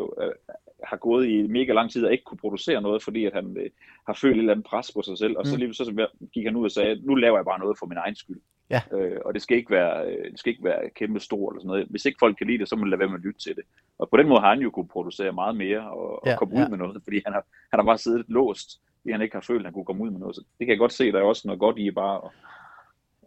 [0.85, 3.71] har gået i mega lang tid og ikke kunne producere noget, fordi at han øh,
[4.07, 5.59] har følt et eller andet pres på sig selv, og så mm.
[5.59, 8.17] lige så gik han ud og sagde, nu laver jeg bare noget for min egen
[8.17, 8.41] skyld.
[8.71, 8.81] Ja.
[8.93, 11.69] Øh, og det skal, ikke være, øh, det skal ikke være kæmpe stort eller sådan
[11.69, 11.87] noget.
[11.91, 13.57] Hvis ikke folk kan lide det, så må man lade være med at lytte til
[13.57, 13.65] det.
[13.99, 16.59] Og på den måde har han jo kunne producere meget mere og, ja, og komme
[16.59, 16.65] ja.
[16.65, 19.45] ud med noget, fordi han har, han har bare siddet låst, fordi han ikke har
[19.47, 20.37] følt, at han kunne komme ud med noget.
[20.37, 22.31] Så det kan jeg godt se, der er også noget godt i bare at,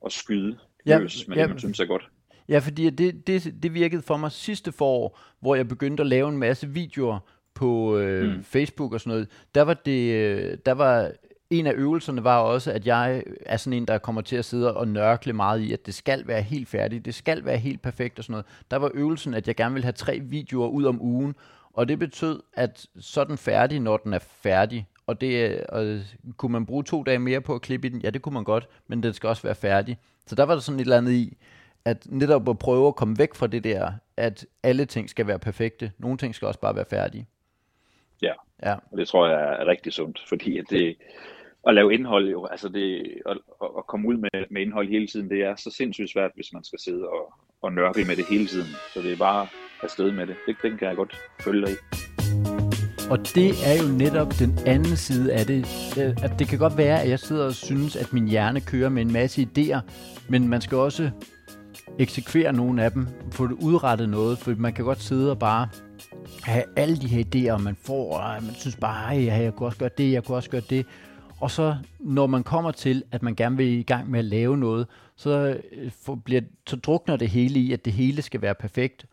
[0.05, 2.09] at skyde løs ja, med ja, det, man synes er godt.
[2.49, 6.29] Ja, fordi det, det, det virkede for mig sidste forår, hvor jeg begyndte at lave
[6.29, 7.19] en masse videoer
[7.53, 8.43] på øh, mm.
[8.43, 9.27] Facebook og sådan noget.
[9.55, 11.11] Der var det, øh, der var
[11.49, 14.77] en af øvelserne var også, at jeg er sådan en, der kommer til at sidde
[14.77, 18.17] og nørkle meget i, at det skal være helt færdigt, det skal være helt perfekt
[18.17, 18.45] og sådan noget.
[18.71, 21.35] Der var øvelsen, at jeg gerne ville have tre videoer ud om ugen,
[21.73, 24.87] og det betød, at så er den færdig, når den er færdig.
[25.07, 25.99] Og det og
[26.37, 28.01] kunne man bruge to dage mere på at klippe i den?
[28.01, 29.97] Ja, det kunne man godt, men den skal også være færdig.
[30.27, 31.37] Så der var der sådan et eller andet i,
[31.85, 35.39] at netop at prøve at komme væk fra det der, at alle ting skal være
[35.39, 35.91] perfekte.
[35.97, 37.27] Nogle ting skal også bare være færdige.
[38.21, 38.75] Ja, ja.
[38.91, 40.97] og det tror jeg er rigtig sundt, fordi at det,
[41.67, 43.37] at lave indhold, jo, altså det, at,
[43.77, 46.63] at komme ud med, med indhold hele tiden, det er så sindssygt svært, hvis man
[46.63, 48.67] skal sidde og, og nørke med det hele tiden.
[48.93, 49.47] Så det er bare
[49.83, 50.35] afsted med det.
[50.47, 50.55] det.
[50.61, 51.75] Den kan jeg godt følge dig i.
[53.09, 55.65] Og det er jo netop den anden side af det.
[56.23, 59.01] At det kan godt være, at jeg sidder og synes, at min hjerne kører med
[59.01, 59.79] en masse idéer,
[60.29, 61.11] men man skal også
[61.99, 65.67] eksekvere nogle af dem, få det udrettet noget, for man kan godt sidde og bare
[66.43, 69.79] have alle de her idéer, man får, og man synes bare, hey, jeg kunne også
[69.79, 70.85] gøre det, jeg kunne også gøre det.
[71.39, 74.57] Og så når man kommer til, at man gerne vil i gang med at lave
[74.57, 79.05] noget, så, øh, bliver, så drukner det hele i, at det hele skal være perfekt,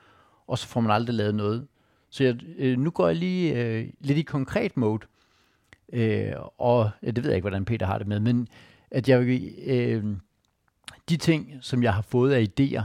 [0.47, 1.67] og så får man aldrig lavet noget.
[2.11, 5.07] Så jeg, øh, nu går jeg lige øh, lidt i konkret mode,
[5.93, 8.49] øh, og ja, det ved jeg ikke, hvordan Peter har det med, men
[8.91, 10.05] at jeg, øh,
[11.09, 12.83] de ting, som jeg har fået af idéer,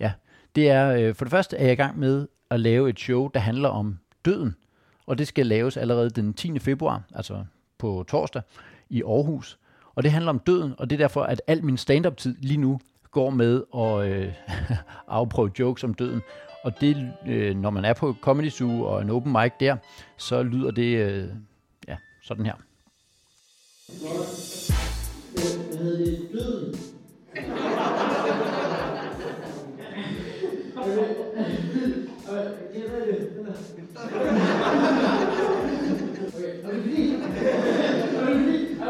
[0.00, 0.12] ja,
[0.54, 3.28] det er, øh, for det første er jeg i gang med at lave et show,
[3.28, 4.56] der handler om døden.
[5.06, 6.58] Og det skal laves allerede den 10.
[6.58, 7.44] februar, altså
[7.78, 8.42] på torsdag,
[8.88, 9.58] i Aarhus.
[9.94, 12.80] Og det handler om døden, og det er derfor, at al min stand-up-tid lige nu
[13.10, 14.32] går med at øh,
[15.08, 16.22] afprøve jokes om døden.
[16.64, 19.76] Og det, øh, når man er på Comedy Zoo og en open mic der,
[20.16, 21.28] så lyder det øh,
[21.88, 22.54] ja, sådan her.
[25.40, 26.28] Hvad hedder det?
[26.32, 26.74] Døden?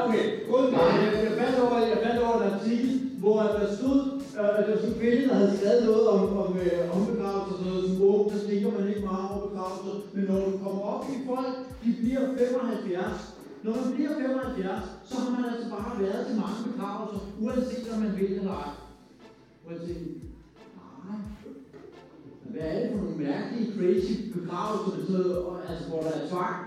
[0.05, 4.21] Okay, kun Jeg faldt over, jeg faldt over en artikel, hvor der stod,
[4.67, 6.97] det var sådan kvinde, der havde skrevet noget om, om øh,
[7.51, 7.85] og sådan noget.
[7.91, 8.39] Som ung, der
[8.79, 9.95] man ikke meget over begravelser.
[10.15, 13.40] Men når du kommer op i folk, de bliver 75.
[13.65, 17.99] Når man bliver 75, så har man altså bare været til mange begravelser, uanset om
[18.05, 18.71] man vil eller ej.
[19.67, 20.07] Uanset,
[21.07, 21.21] nej,
[22.53, 25.21] hvad er det for nogle mærkelige, crazy begravelser, det så,
[25.71, 26.59] altså, hvor der er tvang?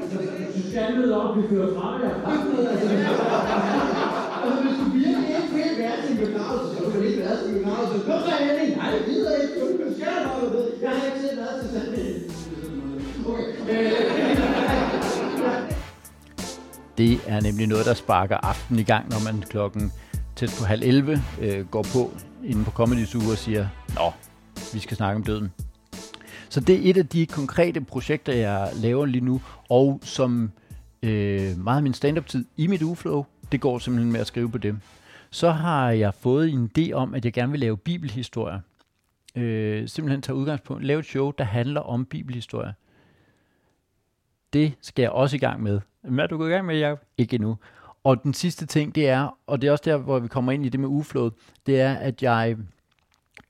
[0.00, 0.16] Altså,
[0.56, 2.56] du skal møde op, vi kører frem, jeg har altså,
[4.42, 7.36] altså, hvis du virkelig ikke vil være til en begravelse, så kan du ikke være
[7.38, 7.94] til en begravelse.
[8.08, 8.70] Kom så, Henning!
[8.78, 10.66] Nej, jeg gider ikke, du skal nok, du ved.
[10.82, 12.16] Jeg har ikke selv været til sådan en.
[13.30, 13.48] Okay.
[13.72, 15.23] Øh,
[16.98, 19.92] det er nemlig noget, der sparker aftenen i gang, når man klokken
[20.36, 22.12] tæt på halv 11 øh, går på
[22.44, 24.12] inden på Comedy Zoo og siger, Nå,
[24.72, 25.52] vi skal snakke om døden.
[26.48, 30.50] Så det er et af de konkrete projekter, jeg laver lige nu, og som
[31.02, 34.58] øh, meget af min stand-up-tid i mit uflow, det går simpelthen med at skrive på
[34.58, 34.80] dem.
[35.30, 38.60] Så har jeg fået en idé om, at jeg gerne vil lave bibelhistorier.
[39.36, 42.72] Øh, simpelthen tage udgangspunkt, lave et show, der handler om bibelhistorier.
[44.54, 45.80] Det skal jeg også i gang med.
[46.02, 47.00] Hvad er du gået i gang med, Jacob?
[47.18, 47.56] Ikke endnu.
[48.04, 50.66] Og den sidste ting, det er, og det er også der, hvor vi kommer ind
[50.66, 51.30] i det med uflod,
[51.66, 52.56] det er, at jeg,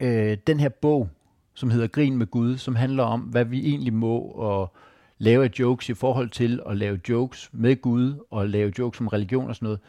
[0.01, 1.09] øh, den her bog,
[1.55, 4.73] som hedder Grin med Gud, som handler om, hvad vi egentlig må og
[5.19, 9.09] lave af jokes i forhold til at lave jokes med Gud og lave jokes om
[9.09, 9.81] religion og sådan noget,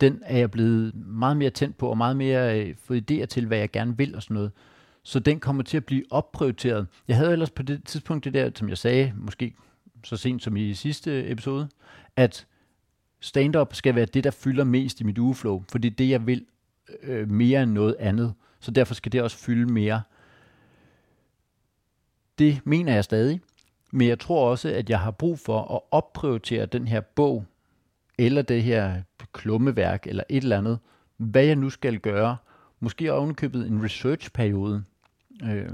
[0.00, 3.46] den er jeg blevet meget mere tændt på og meget mere øh, fået idéer til,
[3.46, 4.50] hvad jeg gerne vil og sådan noget.
[5.02, 6.86] Så den kommer til at blive opprioriteret.
[7.08, 9.54] Jeg havde ellers på det tidspunkt det der, som jeg sagde, måske
[10.04, 11.68] så sent som i sidste episode,
[12.16, 12.46] at
[13.20, 16.26] stand-up skal være det, der fylder mest i mit ugeflow, for det er det, jeg
[16.26, 16.46] vil
[17.02, 18.34] øh, mere end noget andet.
[18.60, 20.02] Så derfor skal det også fylde mere.
[22.38, 23.40] Det mener jeg stadig,
[23.92, 27.44] men jeg tror også, at jeg har brug for at opprioritere den her bog,
[28.18, 30.78] eller det her klummeværk, eller et eller andet,
[31.16, 32.36] hvad jeg nu skal gøre.
[32.80, 34.84] Måske ovenkøbet en researchperiode.
[35.44, 35.68] Øh,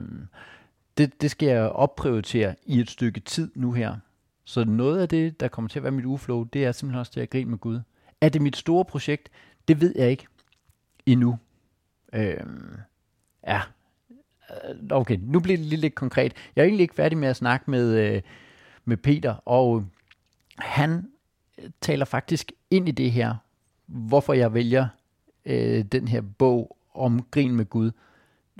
[0.99, 3.97] det, det skal jeg opprioritere i et stykke tid nu her.
[4.48, 7.12] Så noget af det, der kommer til at være mit uflow, det er simpelthen også
[7.14, 7.80] det at grine med Gud.
[8.20, 9.28] Er det mit store projekt?
[9.68, 10.26] Det ved jeg ikke
[11.06, 11.38] endnu.
[12.12, 12.76] Øhm,
[13.46, 13.61] ja,
[14.50, 16.32] øh, okay, nu bliver det lige lidt konkret.
[16.56, 18.22] Jeg er egentlig ikke færdig med at snakke med, øh,
[18.85, 19.85] med Peter, og
[20.59, 21.11] han
[21.59, 23.35] øh, taler faktisk ind i det her,
[23.87, 24.88] hvorfor jeg vælger
[25.44, 27.90] øh, den her bog om grin med Gud.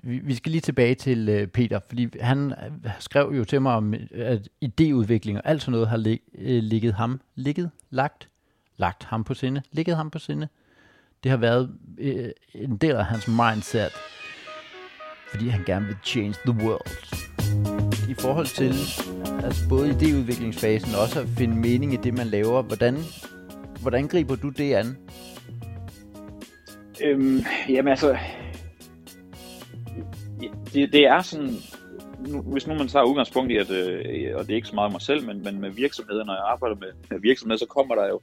[0.03, 3.73] Vi, vi skal lige tilbage til øh, Peter, fordi han øh, skrev jo til mig
[3.73, 8.29] om, at idéudvikling og alt sådan noget har lig, øh, ligget ham, ligget, lagt,
[8.77, 10.49] lagt ham på sinde, ligget ham på sinde.
[11.23, 13.93] Det har været øh, en del af hans mindset
[15.37, 16.91] fordi han gerne vil change the world.
[18.11, 18.73] I forhold til
[19.45, 22.99] altså både idéudviklingsfasen og også at finde mening i det, man laver, hvordan,
[23.83, 24.97] hvordan griber du det an?
[27.05, 28.19] Øhm, jamen altså,
[30.77, 31.55] det, det er sådan,
[32.29, 34.93] nu, hvis nu man tager udgangspunkt i, at, øh, og det er ikke så meget
[34.93, 38.07] mig selv, men, men med virksomheder, når jeg arbejder med, med virksomheder, så kommer der
[38.09, 38.21] jo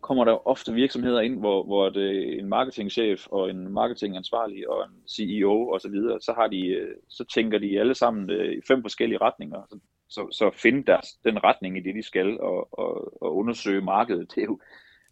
[0.00, 4.84] kommer der ofte virksomheder ind, hvor, hvor det, øh, en marketingchef og en marketingansvarlig og
[4.84, 8.52] en CEO og så videre, så, har de, øh, så tænker de alle sammen øh,
[8.52, 9.62] i fem forskellige retninger.
[9.70, 9.78] Så,
[10.08, 14.32] så, så finde deres, den retning i det, de skal, og, og, og undersøge markedet.
[14.34, 14.60] Det er jo,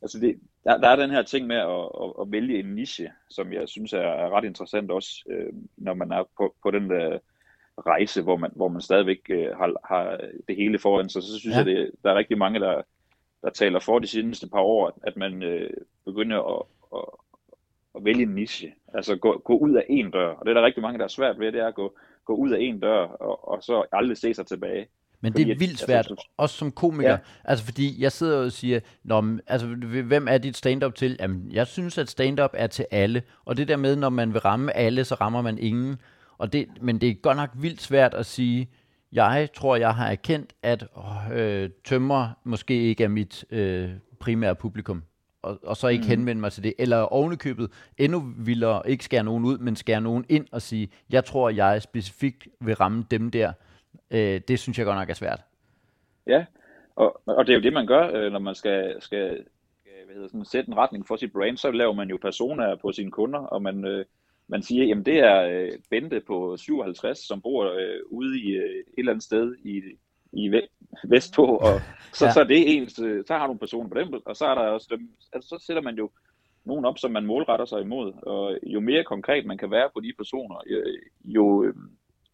[0.07, 3.13] altså det, der, der er den her ting med at, at, at vælge en niche,
[3.31, 6.91] som jeg synes er, er ret interessant også, øh, når man er på, på den
[6.91, 7.19] der
[7.87, 11.23] rejse, hvor man, hvor man stadigvæk øh, har, har det hele foran sig.
[11.23, 11.59] Så, så synes ja.
[11.59, 12.83] jeg, det, der er rigtig mange, der
[13.47, 15.71] der taler for de seneste par år, at man øh,
[16.05, 16.63] begynder at,
[16.95, 17.05] at,
[17.95, 18.75] at vælge en niche.
[18.95, 20.29] Altså gå, gå ud af en dør.
[20.29, 22.35] Og det er der rigtig mange, der er svært ved, det er at gå, gå
[22.35, 24.89] ud af en dør, og, og så aldrig se sig tilbage.
[25.21, 27.11] Men fordi, det er vildt altså, svært, altså, også som komiker.
[27.11, 27.17] Ja.
[27.45, 29.67] Altså fordi jeg sidder og siger, Nå, altså,
[30.05, 31.17] hvem er dit stand-up til?
[31.21, 33.23] Jamen, jeg synes, at stand-up er til alle.
[33.45, 35.97] Og det der med, når man vil ramme alle, så rammer man ingen.
[36.39, 38.69] Og det, men det er godt nok vildt svært at sige,
[39.13, 40.87] jeg tror, jeg har erkendt, at
[41.33, 45.03] øh, tømmer måske ikke er mit øh, primære publikum,
[45.43, 46.09] og, og så ikke mm.
[46.09, 46.75] henvende mig til det.
[46.79, 51.25] Eller ovenikøbet endnu vildere ikke skære nogen ud, men skære nogen ind og sige, jeg
[51.25, 53.53] tror, jeg specifikt vil ramme dem der.
[54.11, 55.41] Øh, det synes jeg godt nok er svært.
[56.27, 56.45] Ja,
[56.97, 59.45] og, og det er jo det, man gør, øh, når man skal, skal,
[59.81, 61.57] skal hvad hedder sådan, sætte en retning for sit brand.
[61.57, 63.85] Så laver man jo personer på sine kunder, og man...
[63.85, 64.05] Øh,
[64.49, 68.71] man siger, jamen det er øh, Bente på 57, som bor øh, ude i øh,
[68.71, 69.83] et eller andet sted i,
[70.33, 70.63] i
[71.05, 71.81] vestpå, og
[72.13, 72.33] så, ja.
[72.33, 74.55] så er det ens, øh, så har du en person på dem, og så er
[74.55, 76.11] der også dem, altså så sætter man jo
[76.65, 80.01] nogen op, som man målretter sig imod, og jo mere konkret man kan være på
[80.01, 81.75] de personer, øh, jo, øh,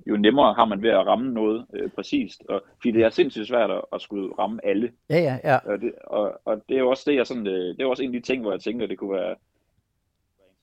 [0.07, 3.49] jo nemmere har man ved at ramme noget øh, præcist, og, fordi det er sindssygt
[3.49, 4.93] svært at, at skulle ramme alle.
[5.11, 5.57] Ja, ja, ja.
[5.57, 8.03] Og det, og, og det er jo også det, jeg sådan, øh, det er også
[8.03, 9.37] en af de ting, hvor jeg tænker, det kunne være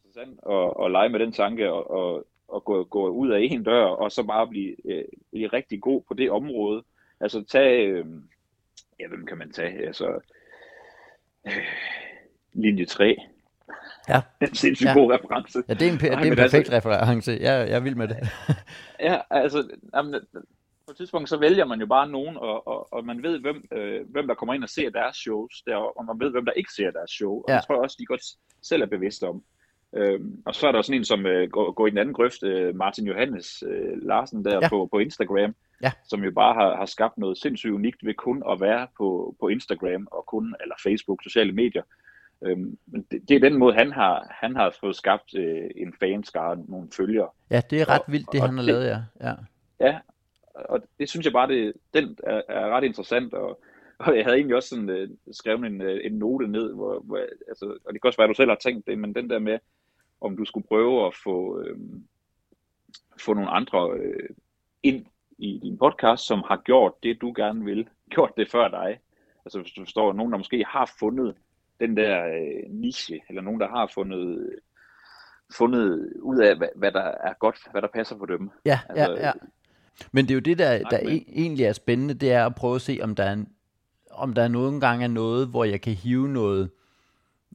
[0.05, 3.63] interessant at, at lege med den tanke og, og, og gå, gå ud af en
[3.63, 6.83] dør, og så bare blive, øh, blive rigtig god på det område.
[7.19, 8.05] Altså tag, øh,
[8.99, 9.87] ja, hvem kan man tage?
[9.87, 10.19] Altså,
[11.45, 11.53] øh,
[12.53, 13.17] linje 3.
[14.09, 14.21] Ja.
[14.39, 14.93] Det er en sindssygt Ja.
[14.93, 15.63] god reference.
[15.67, 17.31] Ja, det er en, Nej, det er en altså- perfekt reference.
[17.31, 18.17] Jeg, jeg er vild med det.
[18.99, 20.13] Ja, altså, jamen,
[20.85, 23.63] på et tidspunkt så vælger man jo bare nogen, og, og, og man ved, hvem,
[23.73, 26.51] øh, hvem der kommer ind og ser deres shows, der, og man ved, hvem der
[26.51, 27.31] ikke ser deres show.
[27.31, 27.55] Og Ja.
[27.55, 28.21] det tror jeg også, de godt
[28.61, 29.43] selv er bevidste om.
[29.95, 32.43] Øhm, og så er der sådan en, som øh, går, går i den anden grøft,
[32.43, 34.69] øh, Martin Johannes øh, Larsen der ja.
[34.69, 35.91] på, på Instagram, Ja.
[36.09, 39.47] som jo bare har, har skabt noget sindssygt unikt ved kun at være på, på
[39.47, 41.83] Instagram og kun, eller Facebook, sociale medier.
[42.41, 45.93] Øhm, men det, det er den måde, han har, han har fået skabt øh, en
[45.99, 47.29] fanskare, nogle følgere.
[47.49, 48.99] Ja, det er ret Og- vildt, det og han har det- lavet, ja.
[49.21, 49.33] ja.
[49.79, 49.99] Ja,
[50.53, 53.61] og det synes jeg bare, det, den er, er ret interessant, og,
[53.99, 57.17] og jeg havde egentlig også sådan, øh, skrevet en, øh, en note ned, hvor, hvor
[57.47, 59.39] altså, og det kan også være, at du selv har tænkt det, men den der
[59.39, 59.59] med,
[60.21, 61.77] om du skulle prøve at få, øh,
[63.19, 64.29] få nogle andre øh,
[64.83, 65.05] ind
[65.37, 68.99] i din podcast, som har gjort det, du gerne vil, gjort det før dig.
[69.45, 71.35] Altså hvis du forstår, nogen, der måske har fundet
[71.79, 74.49] den der øh, niche, eller nogen, der har fundet
[75.53, 78.49] fundet ud af, hvad, hvad der er godt, hvad der passer på dem.
[78.65, 79.31] Ja, Altså, ja, ja.
[80.11, 82.75] Men det er jo det, der, der e- egentlig er spændende, det er at prøve
[82.75, 83.47] at se, om der er, en,
[84.11, 86.69] om der nogle gange er noget, hvor jeg kan hive noget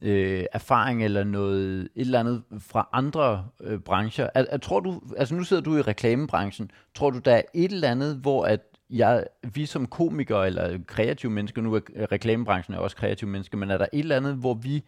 [0.03, 4.29] øh, erfaring eller noget et eller andet fra andre øh, brancher.
[4.35, 7.71] Er, er, tror du, altså nu sidder du i reklamebranchen, tror du, der er et
[7.71, 12.79] eller andet, hvor at jeg, vi som komikere eller kreative mennesker, nu er reklamebranchen er
[12.79, 14.83] også kreative mennesker, men er der et eller andet, hvor vi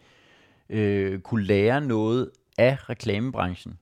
[0.70, 3.78] øh, kunne lære noget af reklamebranchen?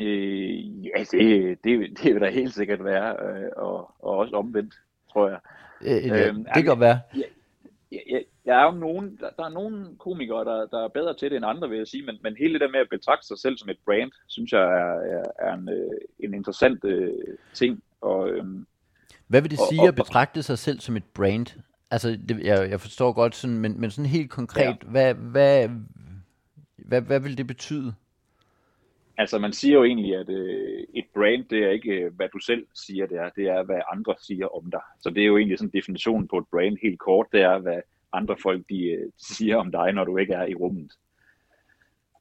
[0.00, 4.74] Øh, ja, det, det, det vil der helt sikkert være, øh, og, og også omvendt,
[5.12, 5.38] tror jeg.
[5.82, 7.00] Øh, øh, det kan godt være.
[7.14, 7.24] Jeg,
[7.92, 11.30] jeg, jeg er jo nogen, der, der er nogle komikere, der, der er bedre til
[11.30, 13.38] det end andre, vil jeg sige, men, men hele det der med at betragte sig
[13.38, 17.12] selv som et brand, synes jeg er, er, er en, øh, en interessant øh,
[17.54, 17.82] ting.
[18.00, 18.66] Og, øhm,
[19.26, 21.46] Hvad vil det Og- sige og- at betragte sig selv som et brand?
[21.90, 24.64] Altså, det, jeg, jeg forstår godt sådan, men, men sådan helt konkret.
[24.82, 24.88] Ja.
[24.90, 25.68] hvad, hvad,
[26.76, 27.94] hvad, hvad vil det betyde?
[29.18, 32.38] altså man siger jo egentlig, at øh, et brand, det er ikke, øh, hvad du
[32.38, 34.80] selv siger, det er, det er, hvad andre siger om dig.
[35.00, 37.80] Så det er jo egentlig sådan definitionen på et brand helt kort, det er, hvad
[38.16, 40.92] andre folk de, øh, siger om dig, når du ikke er i rummet.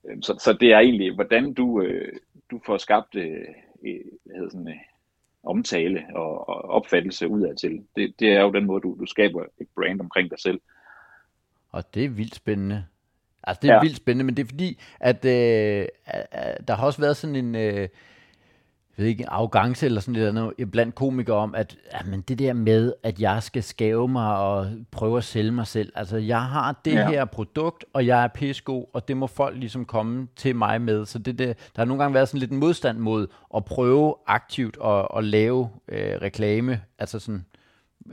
[0.10, 2.13] Øhm, Så, så det er egentlig, hvordan du, øh,
[2.51, 3.45] du får skabt øh,
[4.23, 4.79] hvad hedder sådan,
[5.43, 7.86] omtale og, og opfattelse udad til.
[7.95, 10.62] Det, det er jo den måde, du, du skaber et brand omkring dig selv.
[11.71, 12.86] Og det er vildt spændende.
[13.43, 13.81] Altså, det er ja.
[13.81, 15.88] Vildt spændende, men det er fordi, at øh,
[16.67, 17.89] der har også været sådan en, øh,
[18.97, 22.53] jeg ved ikke, arrogance eller sådan lidt andet blandt komikere om, at men det der
[22.53, 25.91] med, at jeg skal skæve mig og prøve at sælge mig selv.
[25.95, 27.10] Altså, jeg har det ja.
[27.10, 31.05] Her produkt, og jeg er pissegod, og det må folk ligesom komme til mig med.
[31.05, 34.15] Så det, det, der har nogle gange været sådan lidt en modstand mod at prøve
[34.27, 37.45] aktivt at, at lave øh, reklame, altså sådan,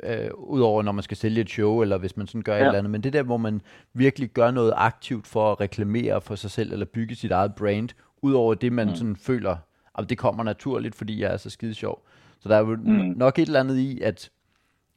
[0.02, 2.60] øh, udover når man skal sælge et show, eller hvis man sådan gør ja.
[2.60, 3.60] et eller andet, men det der, hvor man
[3.94, 7.88] virkelig gør noget aktivt for at reklamere for sig selv, eller bygge sit eget brand,
[8.22, 8.94] udover det, man mm.
[8.94, 9.56] sådan føler,
[9.98, 12.06] at det kommer naturligt, fordi jeg er så skide sjov.
[12.40, 13.14] Så der er jo mm.
[13.16, 14.30] nok et eller andet i, at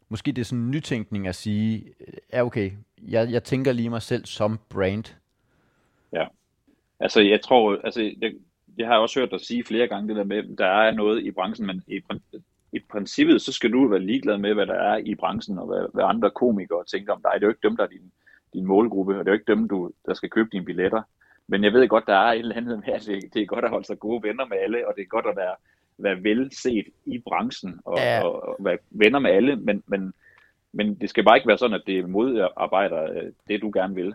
[0.10, 1.94] måske det er sådan en nytænkning at sige,
[2.34, 5.16] ja okay, jeg, jeg tænker lige mig selv som brand.
[6.14, 6.26] Ja.
[7.00, 8.34] Altså, jeg tror, altså, jeg,
[8.78, 11.32] jeg har også hørt dig sige flere gange det der med, der er noget i
[11.32, 12.02] branchen, men i,
[12.72, 15.88] i princippet, så skal du være ligeglad med, hvad der er i branchen, og hvad,
[15.94, 17.32] hvad andre komikere tænker om dig.
[17.36, 18.12] Det er jo ikke dem, der er din,
[18.54, 21.02] din målgruppe, og det er jo ikke dem, du, der skal købe dine billetter.
[21.48, 23.66] Men jeg ved godt, der er et eller andet med, at det, det er godt
[23.66, 25.56] at holde sig gode venner med alle, og det er godt at være,
[25.98, 28.24] være velset i branchen, og, Ja.
[28.24, 30.14] og, og være venner med alle, men, men,
[30.74, 34.14] men det skal bare ikke være sådan, at det modarbejder øh, det, du gerne vil.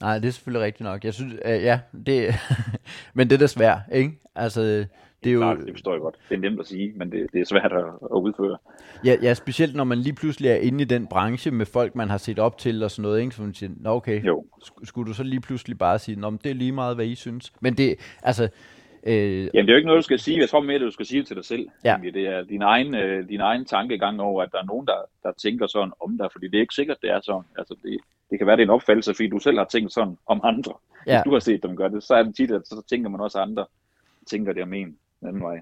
[0.00, 1.04] Nej, det er selvfølgelig rigtigt nok.
[1.04, 2.34] Jeg synes, øh, ja, det,
[3.14, 4.12] men det er da svært, ikke?
[4.34, 4.86] Altså,
[5.24, 6.14] det er jo, Klart, det forstår jeg godt.
[6.28, 8.58] Det er nemt at sige, men det, det er svært at, at udføre.
[9.04, 12.08] Ja, ja, specielt når man lige pludselig er inde i den branche med folk, man
[12.10, 13.34] har set op til og sådan noget, ikke?
[13.34, 14.44] Så man siger, nå okay, Jo.
[14.64, 17.06] sk- skulle du så lige pludselig bare sige, nå, men det er lige meget, hvad
[17.06, 17.52] I synes.
[17.60, 18.48] Men det, altså,
[19.06, 20.40] øh, Jamen, det er jo ikke noget, du skal sige.
[20.40, 21.68] Jeg tror mere, det du skal sige til dig selv.
[21.84, 21.90] Ja.
[21.90, 22.14] Egentlig.
[22.14, 25.32] Det er din egen, øh, din egen tankegang over, at der er nogen, der, der
[25.42, 27.42] tænker sådan om dig, fordi det er ikke sikkert, det er sådan.
[27.58, 27.98] Altså, det,
[28.30, 30.72] det kan være, det er en opfattelse, fordi du selv har tænkt sådan om andre.
[31.06, 31.12] Ja.
[31.18, 33.20] Hvis du har set dem gøre det, så er det tit, at så tænker man
[33.20, 33.66] også, andre
[34.30, 34.96] tænker det om en
[35.26, 35.60] den anden vej.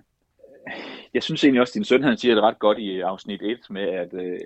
[1.14, 3.58] Jeg synes egentlig også, at din søn han siger det ret godt i afsnit 1
[3.70, 4.40] med, at øh,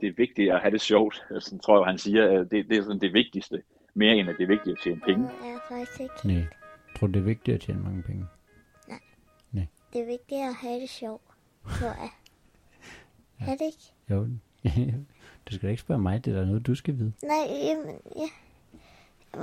[0.00, 1.24] det er vigtigt at have det sjovt.
[1.30, 3.62] Altså, tror jeg, han siger, at det, det er sådan det vigtigste,
[3.94, 5.22] mere end at det er vigtigt at tjene penge.
[5.22, 6.14] Det er faktisk ikke.
[6.24, 6.44] nej,
[6.98, 8.26] tror du, det er vigtigt at tjene mange penge?
[9.96, 11.22] Det er vigtigt at have det sjovt,
[11.64, 12.10] tror jeg.
[13.48, 13.92] Er det ikke?
[14.10, 14.28] Jo,
[15.46, 17.12] du skal da ikke spørge mig, det er da noget, du skal vide.
[17.22, 18.28] Nej, jamen, ja.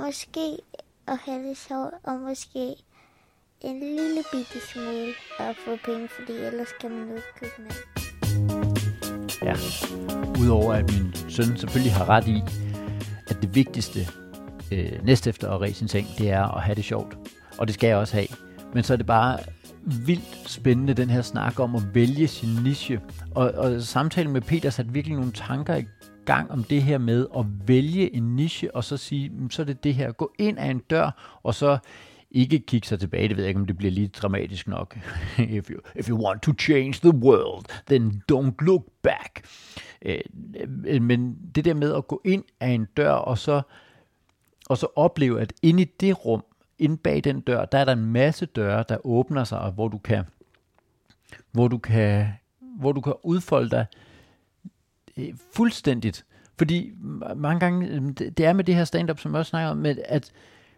[0.02, 0.58] måske
[1.06, 2.76] at have det sjovt, og måske
[3.60, 7.76] en lille bitte smule at få penge, fordi ellers kan man jo ikke købe mad.
[9.42, 9.54] Ja.
[10.40, 12.42] Udover at min søn selvfølgelig har ret i,
[13.26, 14.00] at det vigtigste
[14.72, 17.18] øh, næst efter at ræse sin seng, det er at have det sjovt.
[17.58, 18.28] Og det skal jeg også have.
[18.74, 19.38] Men så er det bare
[19.84, 23.00] vildt spændende, den her snak om at vælge sin niche.
[23.34, 25.84] Og, og samtalen med Peter satte virkelig nogle tanker i
[26.24, 29.84] gang om det her med at vælge en niche, og så sige, så er det
[29.84, 30.12] det her.
[30.12, 31.78] Gå ind af en dør, og så
[32.34, 33.28] ikke kigge sig tilbage.
[33.28, 34.96] Det ved jeg ikke, om det bliver lige dramatisk nok.
[35.38, 39.44] if, you, if you want to change the world, then don't look back.
[40.02, 43.62] Øh, men det der med at gå ind af en dør, og så,
[44.68, 46.44] og så opleve, at inde i det rum,
[46.78, 49.88] inde bag den dør, der er der en masse døre, der åbner sig, og hvor
[49.88, 50.24] du kan,
[51.52, 52.26] hvor du kan,
[52.78, 53.86] hvor du kan udfolde dig
[55.16, 56.24] øh, fuldstændigt.
[56.58, 56.92] Fordi
[57.36, 59.96] mange gange, det det er med det her stand-up, som jeg også snakker om, med
[60.04, 60.32] at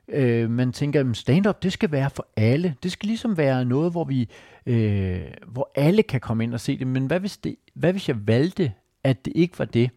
[0.09, 2.75] øh, man tænker, at stand-up, det skal være for alle.
[2.83, 4.29] Det skal ligesom være noget, hvor vi,
[4.67, 6.87] øh, hvor alle kan komme ind og se det.
[6.87, 8.73] Men hvad hvis, det, hvad hvis jeg valgte,
[9.05, 9.91] at det ikke var det?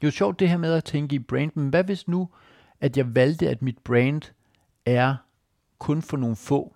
[0.00, 2.28] Det er jo sjovt det her med at tænke i brand, men hvad hvis nu,
[2.80, 4.22] at jeg valgte, at mit brand
[4.86, 5.14] er
[5.78, 6.74] kun for nogle få?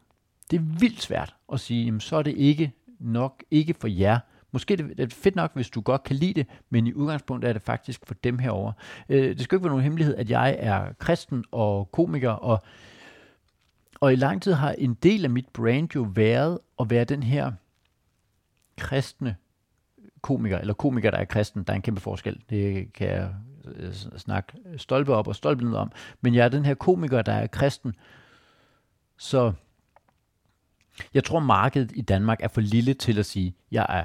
[0.50, 4.18] Det er vildt svært at sige, jamen, så er det ikke nok, ikke for jer.
[4.56, 6.92] Måske er det, det er fedt nok, hvis du godt kan lide det, men i
[6.92, 8.72] udgangspunktet er det faktisk for dem herover.
[9.08, 12.62] Øh, det skal ikke være nogen hemmelighed, at jeg er kristen og komiker, og,
[14.00, 17.22] og i lang tid har en del af mit brand jo været at være den
[17.22, 17.52] her
[18.76, 19.36] kristne
[20.22, 21.62] komiker, eller komiker, der er kristen.
[21.62, 22.42] Der er en kæmpe forskel.
[22.50, 25.92] Det kan jeg øh, snakke stolpe op og stolpe ned om.
[26.20, 27.94] Men jeg er den her komiker, der er kristen.
[29.18, 29.52] Så
[31.14, 34.04] jeg tror, markedet i Danmark er for lille til at sige, jeg er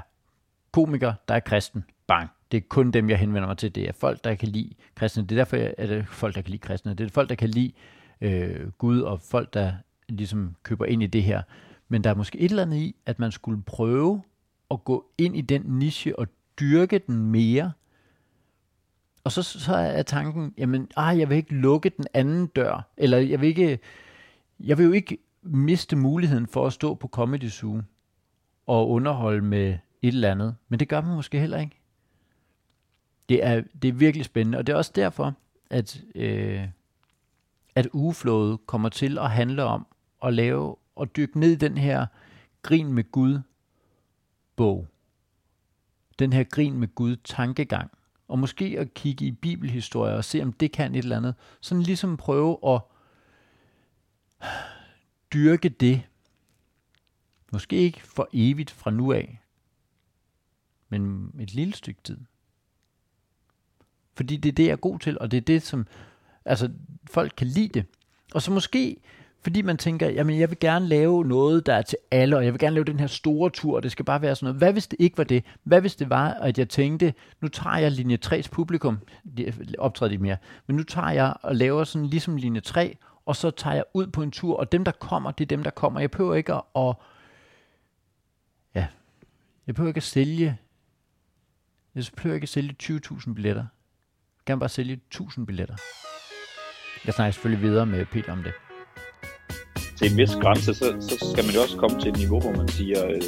[0.74, 1.84] komiker, der er kristen.
[2.08, 2.30] Bang.
[2.52, 3.76] Det er kun dem, jeg henvender mig til.
[3.76, 5.24] Det er folk, der kan lide kristne.
[5.24, 6.94] Det er derfor, jeg- at det er folk, der kan lide kristne.
[6.94, 7.72] Det er folk, der kan lide
[8.22, 9.74] øh, Gud, og folk, der
[10.10, 11.42] ligesom køber ind i det her.
[11.90, 14.22] Men der er måske et eller andet i, at man skulle prøve
[14.72, 16.28] at gå ind i den niche og
[16.60, 17.72] dyrke den mere.
[19.24, 23.18] Og så, så er tanken, jamen, ah, jeg vil ikke lukke den anden dør, eller
[23.18, 23.80] jeg vil ikke,
[24.60, 27.82] jeg vil jo ikke miste muligheden for at stå på Comedy Zoo
[28.68, 30.56] og underholde med et eller andet.
[30.70, 31.82] Men det gør man måske heller ikke.
[33.30, 35.34] Det er, det er virkelig spændende, og det er også derfor,
[35.70, 36.68] at, øh,
[37.76, 39.88] at ugeflowet kommer til at handle om
[40.24, 42.06] at lave og dykke ned i den her
[42.62, 43.40] grin med Gud
[44.56, 44.88] bog.
[46.20, 47.92] Den her grin med Gud tankegang.
[48.28, 51.36] Og måske at kigge i bibelhistorier og se, om det kan et eller andet.
[51.62, 52.82] Sådan ligesom prøve at
[55.34, 56.02] dyrke det.
[57.52, 59.41] Måske ikke for evigt fra nu af,
[60.92, 62.18] men et lille stykke tid.
[64.16, 65.88] Fordi det er det, jeg er god til, og det er det, som
[66.46, 66.70] altså,
[67.12, 67.86] folk kan lide det.
[68.34, 68.98] Og så måske,
[69.42, 72.54] fordi man tænker, jamen jeg vil gerne lave noget, der er til alle, og jeg
[72.54, 74.58] vil gerne lave den her store tur, og det skal bare være sådan noget.
[74.58, 75.44] Hvad hvis det ikke var det?
[75.64, 79.00] Hvad hvis det var, at jeg tænkte, nu tager jeg linje 3's publikum,
[79.78, 83.52] optræder de mere, men nu tager jeg og laver sådan ligesom linje 3, og så
[83.52, 86.00] tager jeg ud på en tur, og dem, der kommer, det er dem, der kommer.
[86.00, 87.02] Jeg behøver ikke at, og
[88.76, 88.88] ja,
[89.68, 90.58] jeg behøver ikke at sælge,
[91.96, 93.66] jeg behøver ikke at sælge 20.000 billetter.
[94.38, 95.76] Jeg kan bare sælge 1.000 billetter.
[97.06, 98.54] Jeg snakker selvfølgelig videre med Peter om det.
[99.98, 102.52] til en vis grænse, så, så skal man jo også komme til et niveau, hvor
[102.52, 103.22] man siger, øh,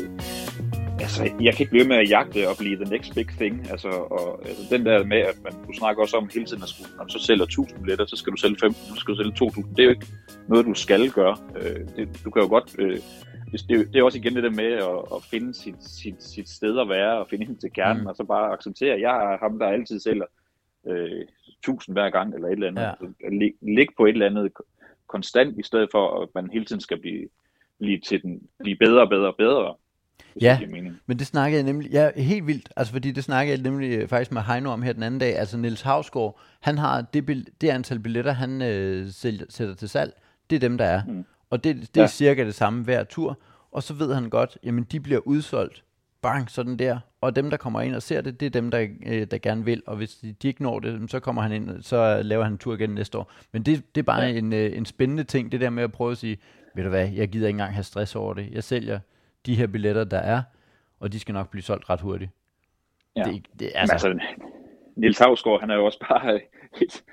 [1.00, 3.72] altså, jeg kan ikke blive med at jagte og blive the next big thing.
[3.72, 6.70] Altså, og, altså, den der med, at man, du snakker også om hele tiden, at
[6.70, 9.18] skulle, når du så sælger 1000 billetter, så skal du sælge 15, så skal du
[9.18, 9.76] sælge 2000.
[9.76, 10.08] Det er jo ikke
[10.48, 11.38] noget, du skal gøre.
[11.62, 12.76] Øh, det, du kan jo godt...
[12.80, 13.00] Øh,
[13.54, 16.24] det, det, er det er også igen det der med at, at finde sit, sit,
[16.24, 18.08] sit sted at være, og finde ind til kernen, Mm.
[18.08, 20.26] og så bare acceptere, at jeg er ham, der altid sælger
[20.88, 21.22] øh,
[21.60, 22.82] 1000 hver gang, eller et eller andet.
[23.24, 23.30] Ja.
[23.30, 24.52] Lig, lig på et eller andet
[25.08, 27.28] konstant, i stedet for at man hele tiden skal blive,
[27.80, 29.76] blive, til den, blive bedre og bedre og bedre.
[30.42, 30.58] Ja.
[30.62, 30.96] det.
[31.06, 34.08] Men det snakkede jeg nemlig, ja, helt vildt, altså fordi det snakkede jeg nemlig øh,
[34.08, 37.48] faktisk med Heino om her den anden dag, altså Niels Havsgaard, han har det, bil-
[37.62, 40.14] det antal billetter, han øh, sælger, sætter til salg,
[40.50, 41.02] det er dem, der er.
[41.08, 41.26] Mm.
[41.54, 42.08] Og det, det er Ja.
[42.08, 43.40] cirka det samme hver tur,
[43.72, 45.84] og så ved han godt, jamen de bliver udsolgt,
[46.22, 48.88] bang, sådan der, og dem, der kommer ind og ser det, det er dem, der,
[49.06, 51.82] øh, der gerne vil, og hvis de, de ikke når det, så kommer han ind,
[51.82, 53.32] så laver han en tur igen næste år.
[53.52, 54.28] Men det, det er bare ja.
[54.38, 56.38] En, øh, en spændende ting, det der med at prøve at sige,
[56.76, 59.00] ved du hvad, jeg gider ikke engang have stress over det, jeg sælger
[59.46, 60.42] de her billetter, der er,
[61.00, 62.32] og de skal nok blive solgt ret hurtigt.
[63.16, 63.24] Ja.
[63.24, 64.26] Det, er det, Altså, altså, altså,
[64.96, 66.36] Niels Havsgaard, han er jo også bare
[66.84, 67.04] et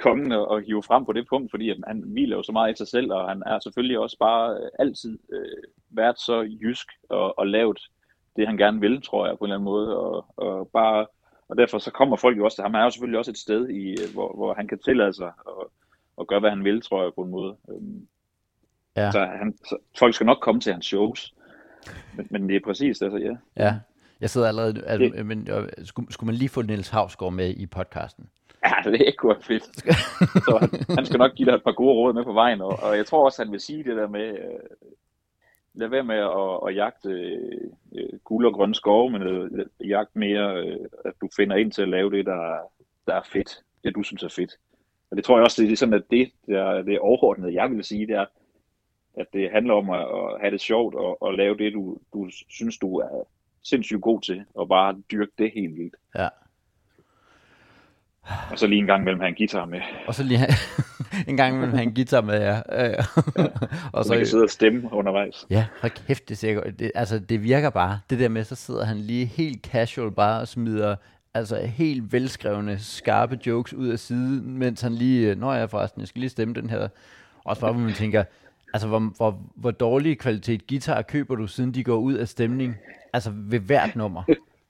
[0.00, 2.74] kongen at, at hive frem på det punkt, fordi at han hviler jo så meget
[2.74, 6.86] i sig selv, og han er selvfølgelig også bare øh, altid øh, været så jysk
[7.08, 7.78] og, og lavet
[8.36, 11.06] det, han gerne vil, tror jeg, på en eller anden måde, og, og bare
[11.48, 12.74] og derfor så kommer folk jo også til ham.
[12.74, 15.26] Han er jo selvfølgelig også et sted, i, øh, hvor, hvor han kan tillade sig
[15.26, 15.66] at,
[16.16, 17.56] og gør, hvad han vil, tror jeg på en måde.
[17.68, 18.06] Øhm,
[18.96, 19.10] Ja.
[19.10, 21.34] så, han, så folk skal nok komme til hans shows.
[22.16, 23.36] Men, men det er præcis, altså ja.
[23.64, 23.74] Ja.
[24.20, 27.50] Jeg sidder allerede, altså, Det- men øh, skulle, skulle man lige få Niels Havsgaard med
[27.56, 28.28] i podcasten?
[28.68, 29.64] Ja, det kunne være fedt.
[30.44, 32.78] Så han, han skal nok give dig et par gode råd med på vejen, og,
[32.82, 34.60] og jeg tror også, han vil sige det der med, øh,
[35.74, 37.10] lad være med at, at jagte
[37.94, 41.82] øh, guld og grønne skove, men øh, jagt mere, øh, at du finder ind til
[41.82, 42.58] at lave det, der,
[43.06, 43.62] der er fedt.
[43.84, 44.52] Det, du synes er fedt.
[45.10, 47.84] Og det tror jeg også, det er sådan, at det, der, det overordnede, jeg vil
[47.84, 48.26] sige, det er,
[49.14, 52.30] at det handler om at, at have det sjovt og, og lave det, du, du
[52.48, 53.26] synes, du er
[53.62, 55.96] sindssygt god til, og bare dyrke det helt vildt.
[56.14, 56.28] Ja.
[58.50, 60.52] Og så lige en gang mellem have en guitar med, Og så lige have,
[61.28, 62.88] en gang imellem have en guitar med, ja.
[62.88, 63.04] Øh,
[63.92, 65.46] og så man kan sidde og stemme undervejs.
[65.50, 68.00] Ja, hold kæft, det, ser, det, altså, det virker bare.
[68.10, 70.96] Det der med, så sidder han lige helt casual bare og smider
[71.34, 76.00] altså helt velskrevne, skarpe jokes ud af siden, mens han lige, øh, når jeg forresten,
[76.00, 76.88] jeg skal lige stemme den her.
[77.44, 78.24] Også bare, hvor man tænker,
[78.72, 82.76] altså hvor, hvor, hvor dårlig kvalitet guitar køber du, siden de går ud af stemning,
[83.12, 84.22] altså ved hvert nummer.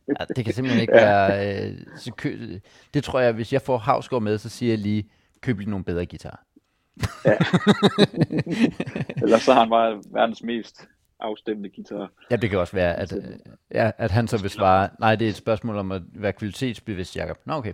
[0.09, 1.69] Ja, det kan simpelthen ikke være...
[1.69, 2.59] Øh, så kø,
[2.95, 5.85] det tror jeg, hvis jeg får Havsgaard med, så siger jeg lige, køb lige nogle
[5.85, 6.45] bedre guitar.
[9.23, 10.89] Ellers så har han bare verdens mest
[11.21, 12.11] afstemte guitar.
[12.31, 13.25] Ja, det kan også være, at, øh,
[13.75, 17.17] ja, at han så vil svare, nej, det er et spørgsmål om at være kvalitetsbevidst,
[17.17, 17.39] Jacob.
[17.45, 17.73] Nå, okay.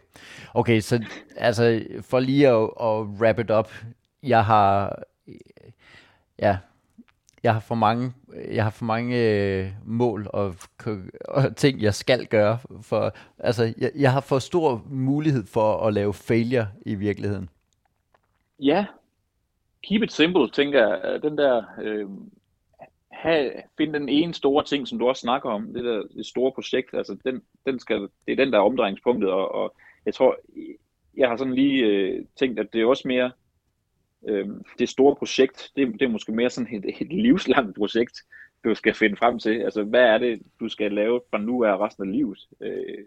[0.54, 1.04] Okay, så
[1.36, 3.72] altså, for lige at, at wrap it up,
[4.22, 4.98] jeg har,
[6.38, 6.58] ja,
[7.42, 8.12] jeg har for mange,
[8.50, 10.54] jeg har for mange øh, mål og,
[11.24, 12.58] og ting, jeg skal gøre.
[12.82, 17.48] For, altså, jeg, jeg har for stor mulighed for at lave failure i virkeligheden.
[18.60, 18.86] Ja,
[19.82, 21.00] keep it simple, tænker jeg.
[21.04, 22.06] Øh, den der, øh,
[23.10, 26.52] have, find den ene store ting, som du også snakker om, det der det store
[26.52, 29.74] projekt, altså den, den skal, det er den, der er omdrejningspunktet, og, og
[30.06, 30.36] jeg tror,
[31.16, 33.30] jeg har sådan lige øh, tænkt, at det er også mere,
[34.28, 34.48] øh,
[34.78, 38.18] det store projekt, det, det er måske mere sådan et, et livslangt projekt,
[38.64, 39.60] du skal finde frem til.
[39.60, 42.38] Altså, hvad er det, du skal lave fra nu af resten af livet?
[42.60, 43.04] Øh,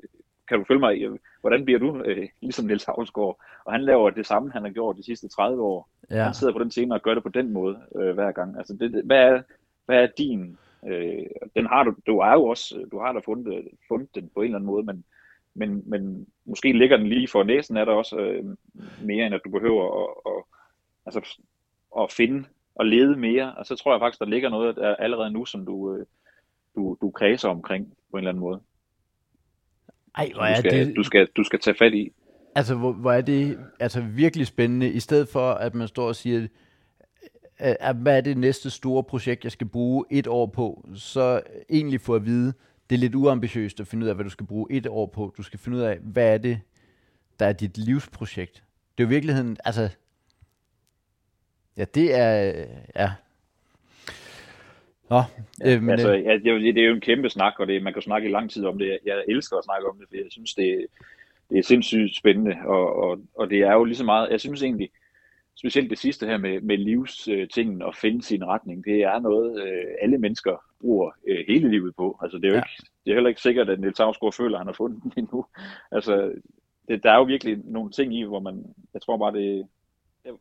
[0.47, 1.07] kan du følge mig
[1.41, 3.41] hvordan bliver du øh, ligesom Niels Havsgaard?
[3.65, 5.89] Og han laver det samme, han har gjort de sidste 30 år.
[6.09, 6.23] Ja.
[6.23, 8.57] Han sidder på den scene og gør det på den måde øh, hver gang.
[8.57, 9.41] Altså, det- hvad, er,
[9.85, 10.57] hvad er din?
[10.87, 14.41] Øh, den har du, du er jo også, du har da fundet, fundet den på
[14.41, 15.03] en eller anden måde, men,
[15.55, 18.45] men, men måske ligger den lige for næsen af dig også øh,
[19.05, 20.43] mere, end at du behøver at, at,
[21.05, 21.37] altså,
[21.99, 23.55] at finde og lede mere.
[23.55, 26.05] Og så tror jeg faktisk, der ligger noget der allerede nu, som du, øh,
[26.75, 28.61] du, du kredser omkring på en eller anden måde.
[30.15, 32.11] Ej, hvor Du er skal, det, du, skal, du skal tage fat i.
[32.55, 36.15] Altså, hvor, hvor er det altså virkelig spændende, i stedet for, at man står og
[36.15, 36.47] siger,
[37.57, 41.41] at, at hvad er det næste store projekt, jeg skal bruge et år på, så
[41.69, 42.53] egentlig få at vide,
[42.89, 45.33] det er lidt uambitiøst at finde ud af, hvad du skal bruge et år på.
[45.37, 46.59] Du skal finde ud af, hvad er det,
[47.39, 48.63] der er dit livsprojekt.
[48.97, 49.89] Det er jo virkeligheden, altså,
[51.81, 52.65] ja, det er,
[52.95, 53.09] ja.
[55.09, 55.21] Nå,
[55.65, 57.67] øh, men, altså, øh, ja, det, er jo, det er jo en kæmpe snak, og
[57.67, 58.99] det, man kan snakke i lang tid om det.
[59.05, 60.85] Jeg elsker at snakke om det, for jeg synes, det,
[61.49, 64.63] det er sindssygt spændende, og, og, og det er jo lige så meget, jeg synes
[64.63, 64.89] egentlig,
[65.55, 69.85] specielt det sidste her med, med livstingen og finde sin retning, det er noget, øh,
[70.01, 72.19] alle mennesker bruger øh, hele livet på.
[72.21, 72.59] Altså, det er jo Ja.
[72.59, 75.13] ikke, det er heller ikke sikkert, at Niels Havsgaard føler, at han har fundet den
[75.17, 75.45] endnu.
[75.91, 76.31] Altså,
[76.87, 79.67] det, der er jo virkelig nogle ting i, hvor man, jeg tror bare, det,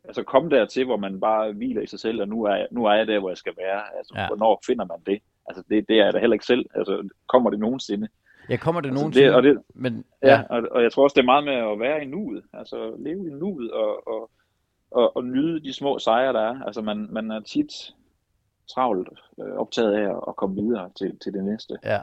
[0.05, 2.85] altså komme dertil, hvor man bare hviler i sig selv, og nu er, jeg, nu
[2.85, 3.83] er jeg der, hvor jeg skal være.
[3.99, 4.23] Altså, Ja.
[4.23, 4.27] ja.
[4.29, 5.23] hvornår finder man det?
[5.47, 6.67] Altså, det, det er jeg da heller ikke selv.
[6.75, 8.09] Altså, kommer det nogensinde?
[8.49, 11.15] jeg kommer det Altså, nogensinde, det, og, det, men ja, og, og jeg tror også,
[11.15, 12.43] det er meget med at være i nuet.
[12.53, 14.31] Altså, leve i nuet og, og,
[14.91, 16.63] og, og nyde de små sejre, der er.
[16.63, 17.95] Altså, man, man er tit
[18.75, 19.09] travlt
[19.41, 21.75] øh, optaget af at komme videre til, til det næste.
[21.85, 22.01] Ja.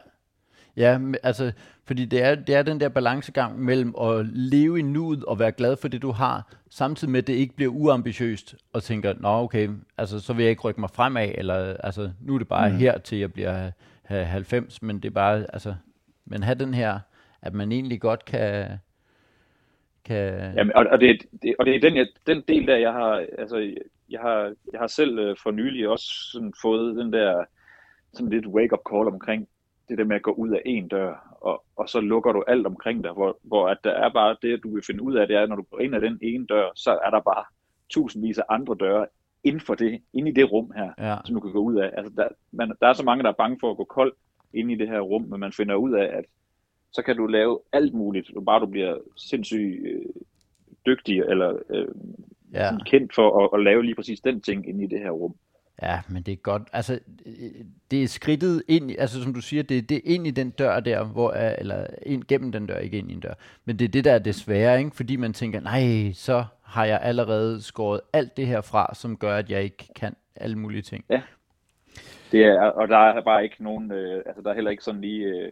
[0.77, 1.51] Ja, altså,
[1.87, 5.51] fordi det er, det er den der balancegang mellem at leve i nuet og være
[5.51, 9.29] glad for det, du har, samtidig med, at det ikke bliver uambitiøst, og tænker, nå
[9.29, 12.69] okay, altså, så vil jeg ikke rykke mig fremad, eller altså, nu er det bare
[12.69, 12.75] mm.
[12.75, 13.71] her til jeg bliver
[14.11, 15.75] øh, 90, men det er bare, altså,
[16.25, 16.99] men have den her,
[17.41, 18.67] at man egentlig godt kan,
[20.05, 22.93] kan Jamen, og, og, det, det, og det er den, jeg, den del der, jeg
[22.93, 23.57] har, altså,
[24.09, 27.43] jeg har, jeg har selv øh, for nylig også sådan fået den der
[28.13, 29.47] sådan lidt wake-up call omkring
[29.89, 32.67] det der med at gå ud af en dør, og, og så lukker du alt
[32.67, 35.35] omkring dig, hvor, hvor at der er bare det, du vil finde ud af, det
[35.35, 37.45] er, når du går ind ad den ene dør, så er der bare
[37.89, 39.07] tusindvis af andre døre
[39.43, 41.91] inden for det, inde i det rum her, ja, som du kan gå ud af.
[41.97, 44.13] Altså, der, man, der er så mange, der er bange for at gå kold
[44.53, 46.25] inde i det her rum, men man finder ud af, at
[46.91, 50.05] så kan du lave alt muligt, bare du bliver sindssygt øh,
[50.85, 51.87] dygtig, eller øh,
[52.53, 52.77] ja.
[52.85, 55.35] kendt for at, at lave lige præcis den ting inde i det her rum.
[55.81, 56.61] Ja, men det er godt.
[56.73, 56.99] Altså,
[57.91, 60.79] det er skridtet ind, altså som du siger, det, det er ind i den dør
[60.79, 63.33] der, hvor, er- eller ind gennem den dør, ikke ind i en dør.
[63.65, 64.91] Men det er det, der er det svære, ikke?
[64.95, 69.35] fordi man tænker, nej, så har jeg allerede skåret alt det her fra, som gør,
[69.37, 71.05] at jeg ikke kan alle mulige ting.
[72.31, 75.01] Det er, og der er bare ikke nogen, øh, altså der er heller ikke sådan
[75.01, 75.51] lige øh,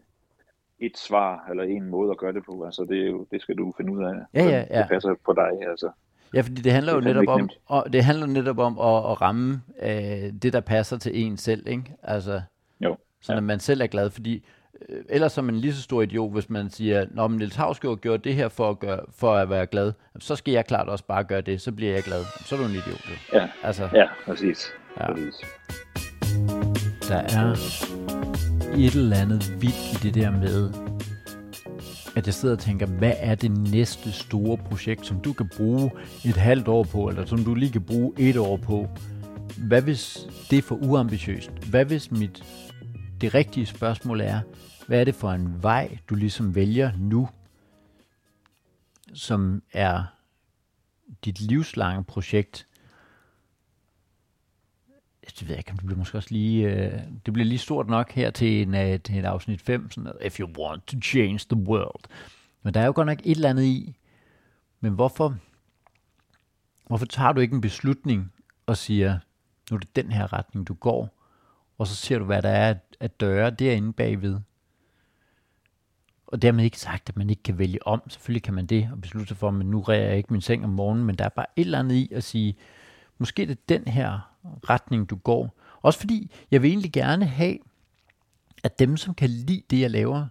[0.80, 2.64] et svar eller en måde at gøre det på.
[2.66, 4.14] Altså det, er jo, det skal du finde ud af.
[4.34, 4.80] Ja, ja, ja.
[4.82, 5.68] Det passer på dig.
[5.70, 5.90] Altså.
[6.36, 9.12] Ja, fordi det handler Det jo fandme netop om, og det handler netop om at,
[9.12, 11.84] at ramme øh, det, der passer til en selv, ikke?
[12.04, 12.42] Altså,
[12.82, 12.98] Jo.
[13.22, 13.38] sådan Ja.
[13.38, 14.46] at man selv er glad, fordi
[14.90, 17.98] øh, ellers er man lige så stor idiot, hvis man siger, Nå, men Niels Havsgaard
[17.98, 21.06] gjorde det her for at, gøre, for at være glad, så skal jeg klart også
[21.06, 22.24] bare gøre det, så bliver jeg glad.
[22.46, 22.86] Så er du en idiot.
[23.10, 23.40] Jo.
[23.40, 24.68] Ja, Altså, ja, præcis.
[25.00, 25.12] Ja.
[25.14, 25.36] præcis.
[27.10, 27.52] der er
[28.78, 30.70] et eller andet vildt i det der med,
[32.16, 35.92] at jeg sidder og tænker, hvad er det næste store projekt, som du kan bruge
[36.26, 38.90] et halvt år på, eller som du lige kan bruge et år på?
[39.68, 41.52] Hvad hvis det er for uambitiøst?
[41.52, 42.44] Hvad hvis mit,
[43.22, 44.40] det rigtige spørgsmål er,
[44.88, 47.30] hvad er det for en vej, du ligesom vælger nu,
[49.14, 50.04] som er
[51.26, 52.68] dit livslange projekt?
[55.26, 57.88] Altså, det ved jeg ikke, det bliver måske også lige, øh, det bliver lige stort
[57.88, 60.98] nok her til, en, øh, til et afsnit 5, sådan noget, if you want to
[61.02, 62.04] change the world.
[62.64, 63.96] Men der er jo godt nok et eller andet i,
[64.80, 65.38] men hvorfor,
[66.88, 68.34] hvorfor tager du ikke en beslutning
[68.66, 69.20] og siger,
[69.72, 71.22] nu er det den her retning, du går,
[71.78, 74.40] og så ser du, hvad der er at døre derinde bagved.
[76.28, 78.02] Og dermed ikke sagt, at man ikke kan vælge om.
[78.10, 80.64] Selvfølgelig kan man det, og beslutte sig for, at nu rærer jeg ikke min seng
[80.64, 82.56] om morgenen, men der er bare et eller andet i at sige,
[83.18, 84.35] måske er det den her
[84.70, 85.56] retning, du går.
[85.82, 87.58] Også fordi, jeg vil egentlig gerne have,
[88.64, 90.26] at dem, som kan lide det, jeg laver,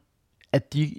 [0.52, 0.94] at de,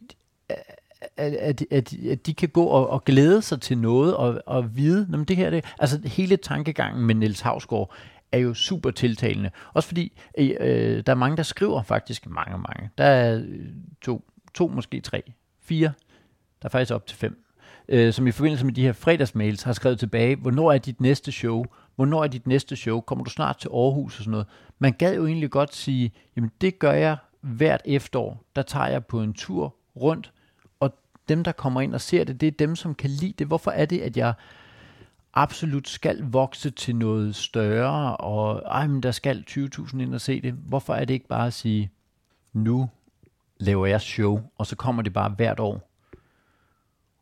[1.18, 4.76] at, at, at, at de kan gå og, og glæde sig til noget og, og
[4.76, 7.94] vide, jamen det her, det, altså hele tankegangen med Niels Havsgaard
[8.32, 9.52] er jo super tiltalende.
[9.74, 12.90] Også fordi, øh, øh, der er mange, der skriver faktisk, mange, mange.
[12.98, 13.66] Der er øh,
[14.02, 15.24] to, to måske tre,
[15.62, 15.92] fire,
[16.62, 17.46] der er faktisk op til fem,
[17.90, 21.32] øh, som i forbindelse med de her fredagsmails har skrevet tilbage, hvornår er dit næste
[21.32, 21.66] show?
[21.96, 23.02] Hvornår er dit næste show?
[23.02, 24.48] Kommer du snart til Aarhus og sådan noget?
[24.80, 28.44] Man gad jo egentlig godt sige, jamen det gør jeg hvert efterår.
[28.56, 30.34] Der tager jeg på en tur rundt,
[30.80, 30.98] og
[31.30, 33.48] dem, der kommer ind og ser det, det er dem, som kan lide det.
[33.48, 34.34] Hvorfor er det, at jeg
[35.34, 40.42] absolut skal vokse til noget større, og ej, men der skal 20.000 ind og se
[40.42, 40.54] det.
[40.54, 41.92] Hvorfor er det ikke bare at sige,
[42.54, 42.90] nu
[43.60, 45.92] laver jeg show, og så kommer det bare hvert år.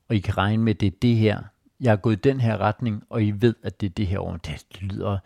[0.09, 1.41] Og I kan regne med, at det er det her.
[1.79, 4.19] Jeg er gået i den her retning, og I ved, at det er det her
[4.19, 4.37] år.
[4.37, 5.17] Det, lyder,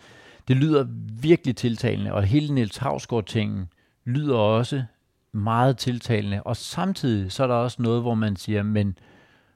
[0.47, 0.87] det lyder
[1.21, 3.69] virkelig tiltalende, og hele Niels Havsgaard-tingen
[4.05, 4.83] lyder også
[5.31, 6.43] meget tiltalende.
[6.43, 8.97] Og samtidig så er der også noget, hvor man siger, men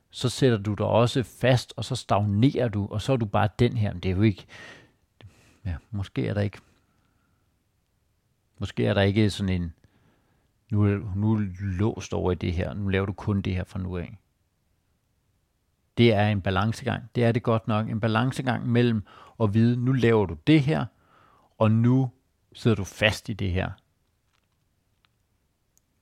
[0.09, 3.49] så sætter du dig også fast, og så stagnerer du, og så er du bare
[3.59, 3.93] den her.
[3.93, 4.45] Men det er jo ikke...
[5.65, 6.57] Ja, måske er der ikke...
[8.59, 9.73] Måske er der ikke sådan en...
[10.71, 10.85] Nu
[11.15, 12.73] nu er du låst over i det her.
[12.73, 14.17] Nu laver du kun det her fra nu af.
[15.97, 17.03] Det er en balancegang.
[17.15, 17.89] Det er det godt nok.
[17.89, 19.03] En balancegang mellem
[19.39, 20.85] at vide, nu laver du det her,
[21.57, 22.09] og nu
[22.53, 23.71] sidder du fast i det her.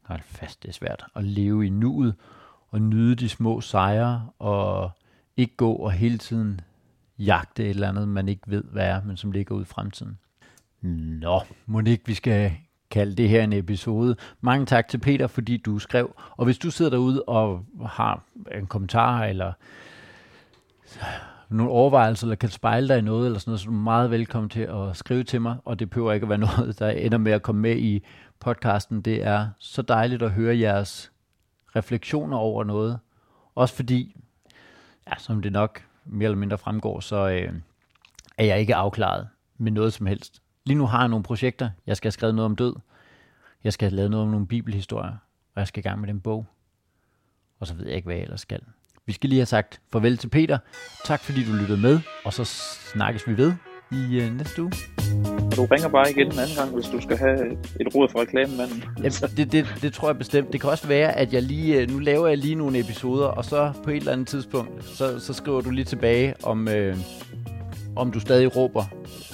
[0.01, 1.05] Hold fast, det er svært.
[1.15, 2.15] At leve i nuet,
[2.67, 4.91] og nyde de små sejre, og
[5.37, 6.61] ikke gå og hele tiden
[7.19, 10.19] jagte et eller andet, man ikke ved, hvad er, men som ligger ud i fremtiden.
[10.81, 12.57] Nå, må ikke vi skal
[12.91, 14.15] kalde det her en episode.
[14.41, 16.15] Mange tak til Peter, fordi du skrev.
[16.31, 19.53] Og hvis du sidder derude og har en kommentar, eller
[21.49, 24.11] nogle overvejelser, eller kan spejle dig i noget, eller sådan noget, så er du meget
[24.11, 27.17] velkommen til at skrive til mig, og det behøver ikke at være noget, der ender
[27.17, 28.05] med at komme med i
[28.39, 29.01] podcasten.
[29.01, 31.11] Det er så dejligt at høre jeres
[31.75, 32.99] refleksioner over noget.
[33.55, 34.15] Også fordi,
[35.07, 37.53] ja, som det nok mere eller mindre fremgår, så øh,
[38.37, 39.27] er jeg ikke afklaret
[39.57, 40.41] med noget som helst.
[40.69, 41.69] Lige nu har jeg nogle projekter.
[41.87, 42.73] Jeg skal have skrevet noget om død.
[43.63, 45.11] Jeg skal have lavet noget om nogle bibelhistorier.
[45.55, 46.45] Og jeg skal i gang med den bog.
[47.59, 48.61] Og så ved jeg ikke, hvad jeg ellers skal.
[49.05, 50.57] Vi skal lige have sagt farvel til Peter.
[51.05, 51.99] Tak fordi du lyttede med.
[52.25, 52.43] Og så
[52.93, 53.53] snakkes vi ved
[53.91, 54.71] i øh, næste uge.
[55.55, 58.83] Du ringer bare igen en anden gang, hvis du skal have et råd fra reklamemanden.
[58.97, 60.53] Jamen, det, det, det tror jeg bestemt.
[60.53, 63.45] Det kan også være, at jeg lige, øh, nu laver jeg lige nogle episoder, og
[63.45, 66.97] så på et eller andet tidspunkt, så, så skriver du lige tilbage, om, øh,
[67.99, 68.83] om du stadig råber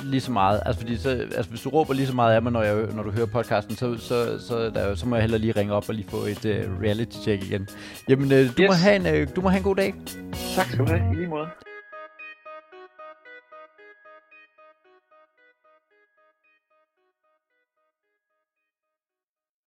[0.03, 0.61] lige så meget.
[0.65, 3.03] Altså, fordi så, altså hvis du råber lige så meget af mig, når, jeg, når
[3.03, 5.95] du hører podcasten, så, så, så, der, så må jeg heller lige ringe op og
[5.95, 7.67] lige få et uh, reality check igen.
[8.09, 8.67] Jamen, øh, du, Yes.
[8.67, 9.93] må have en, øh, du må have en god dag.
[10.55, 11.47] Tak skal du have, i lige måde.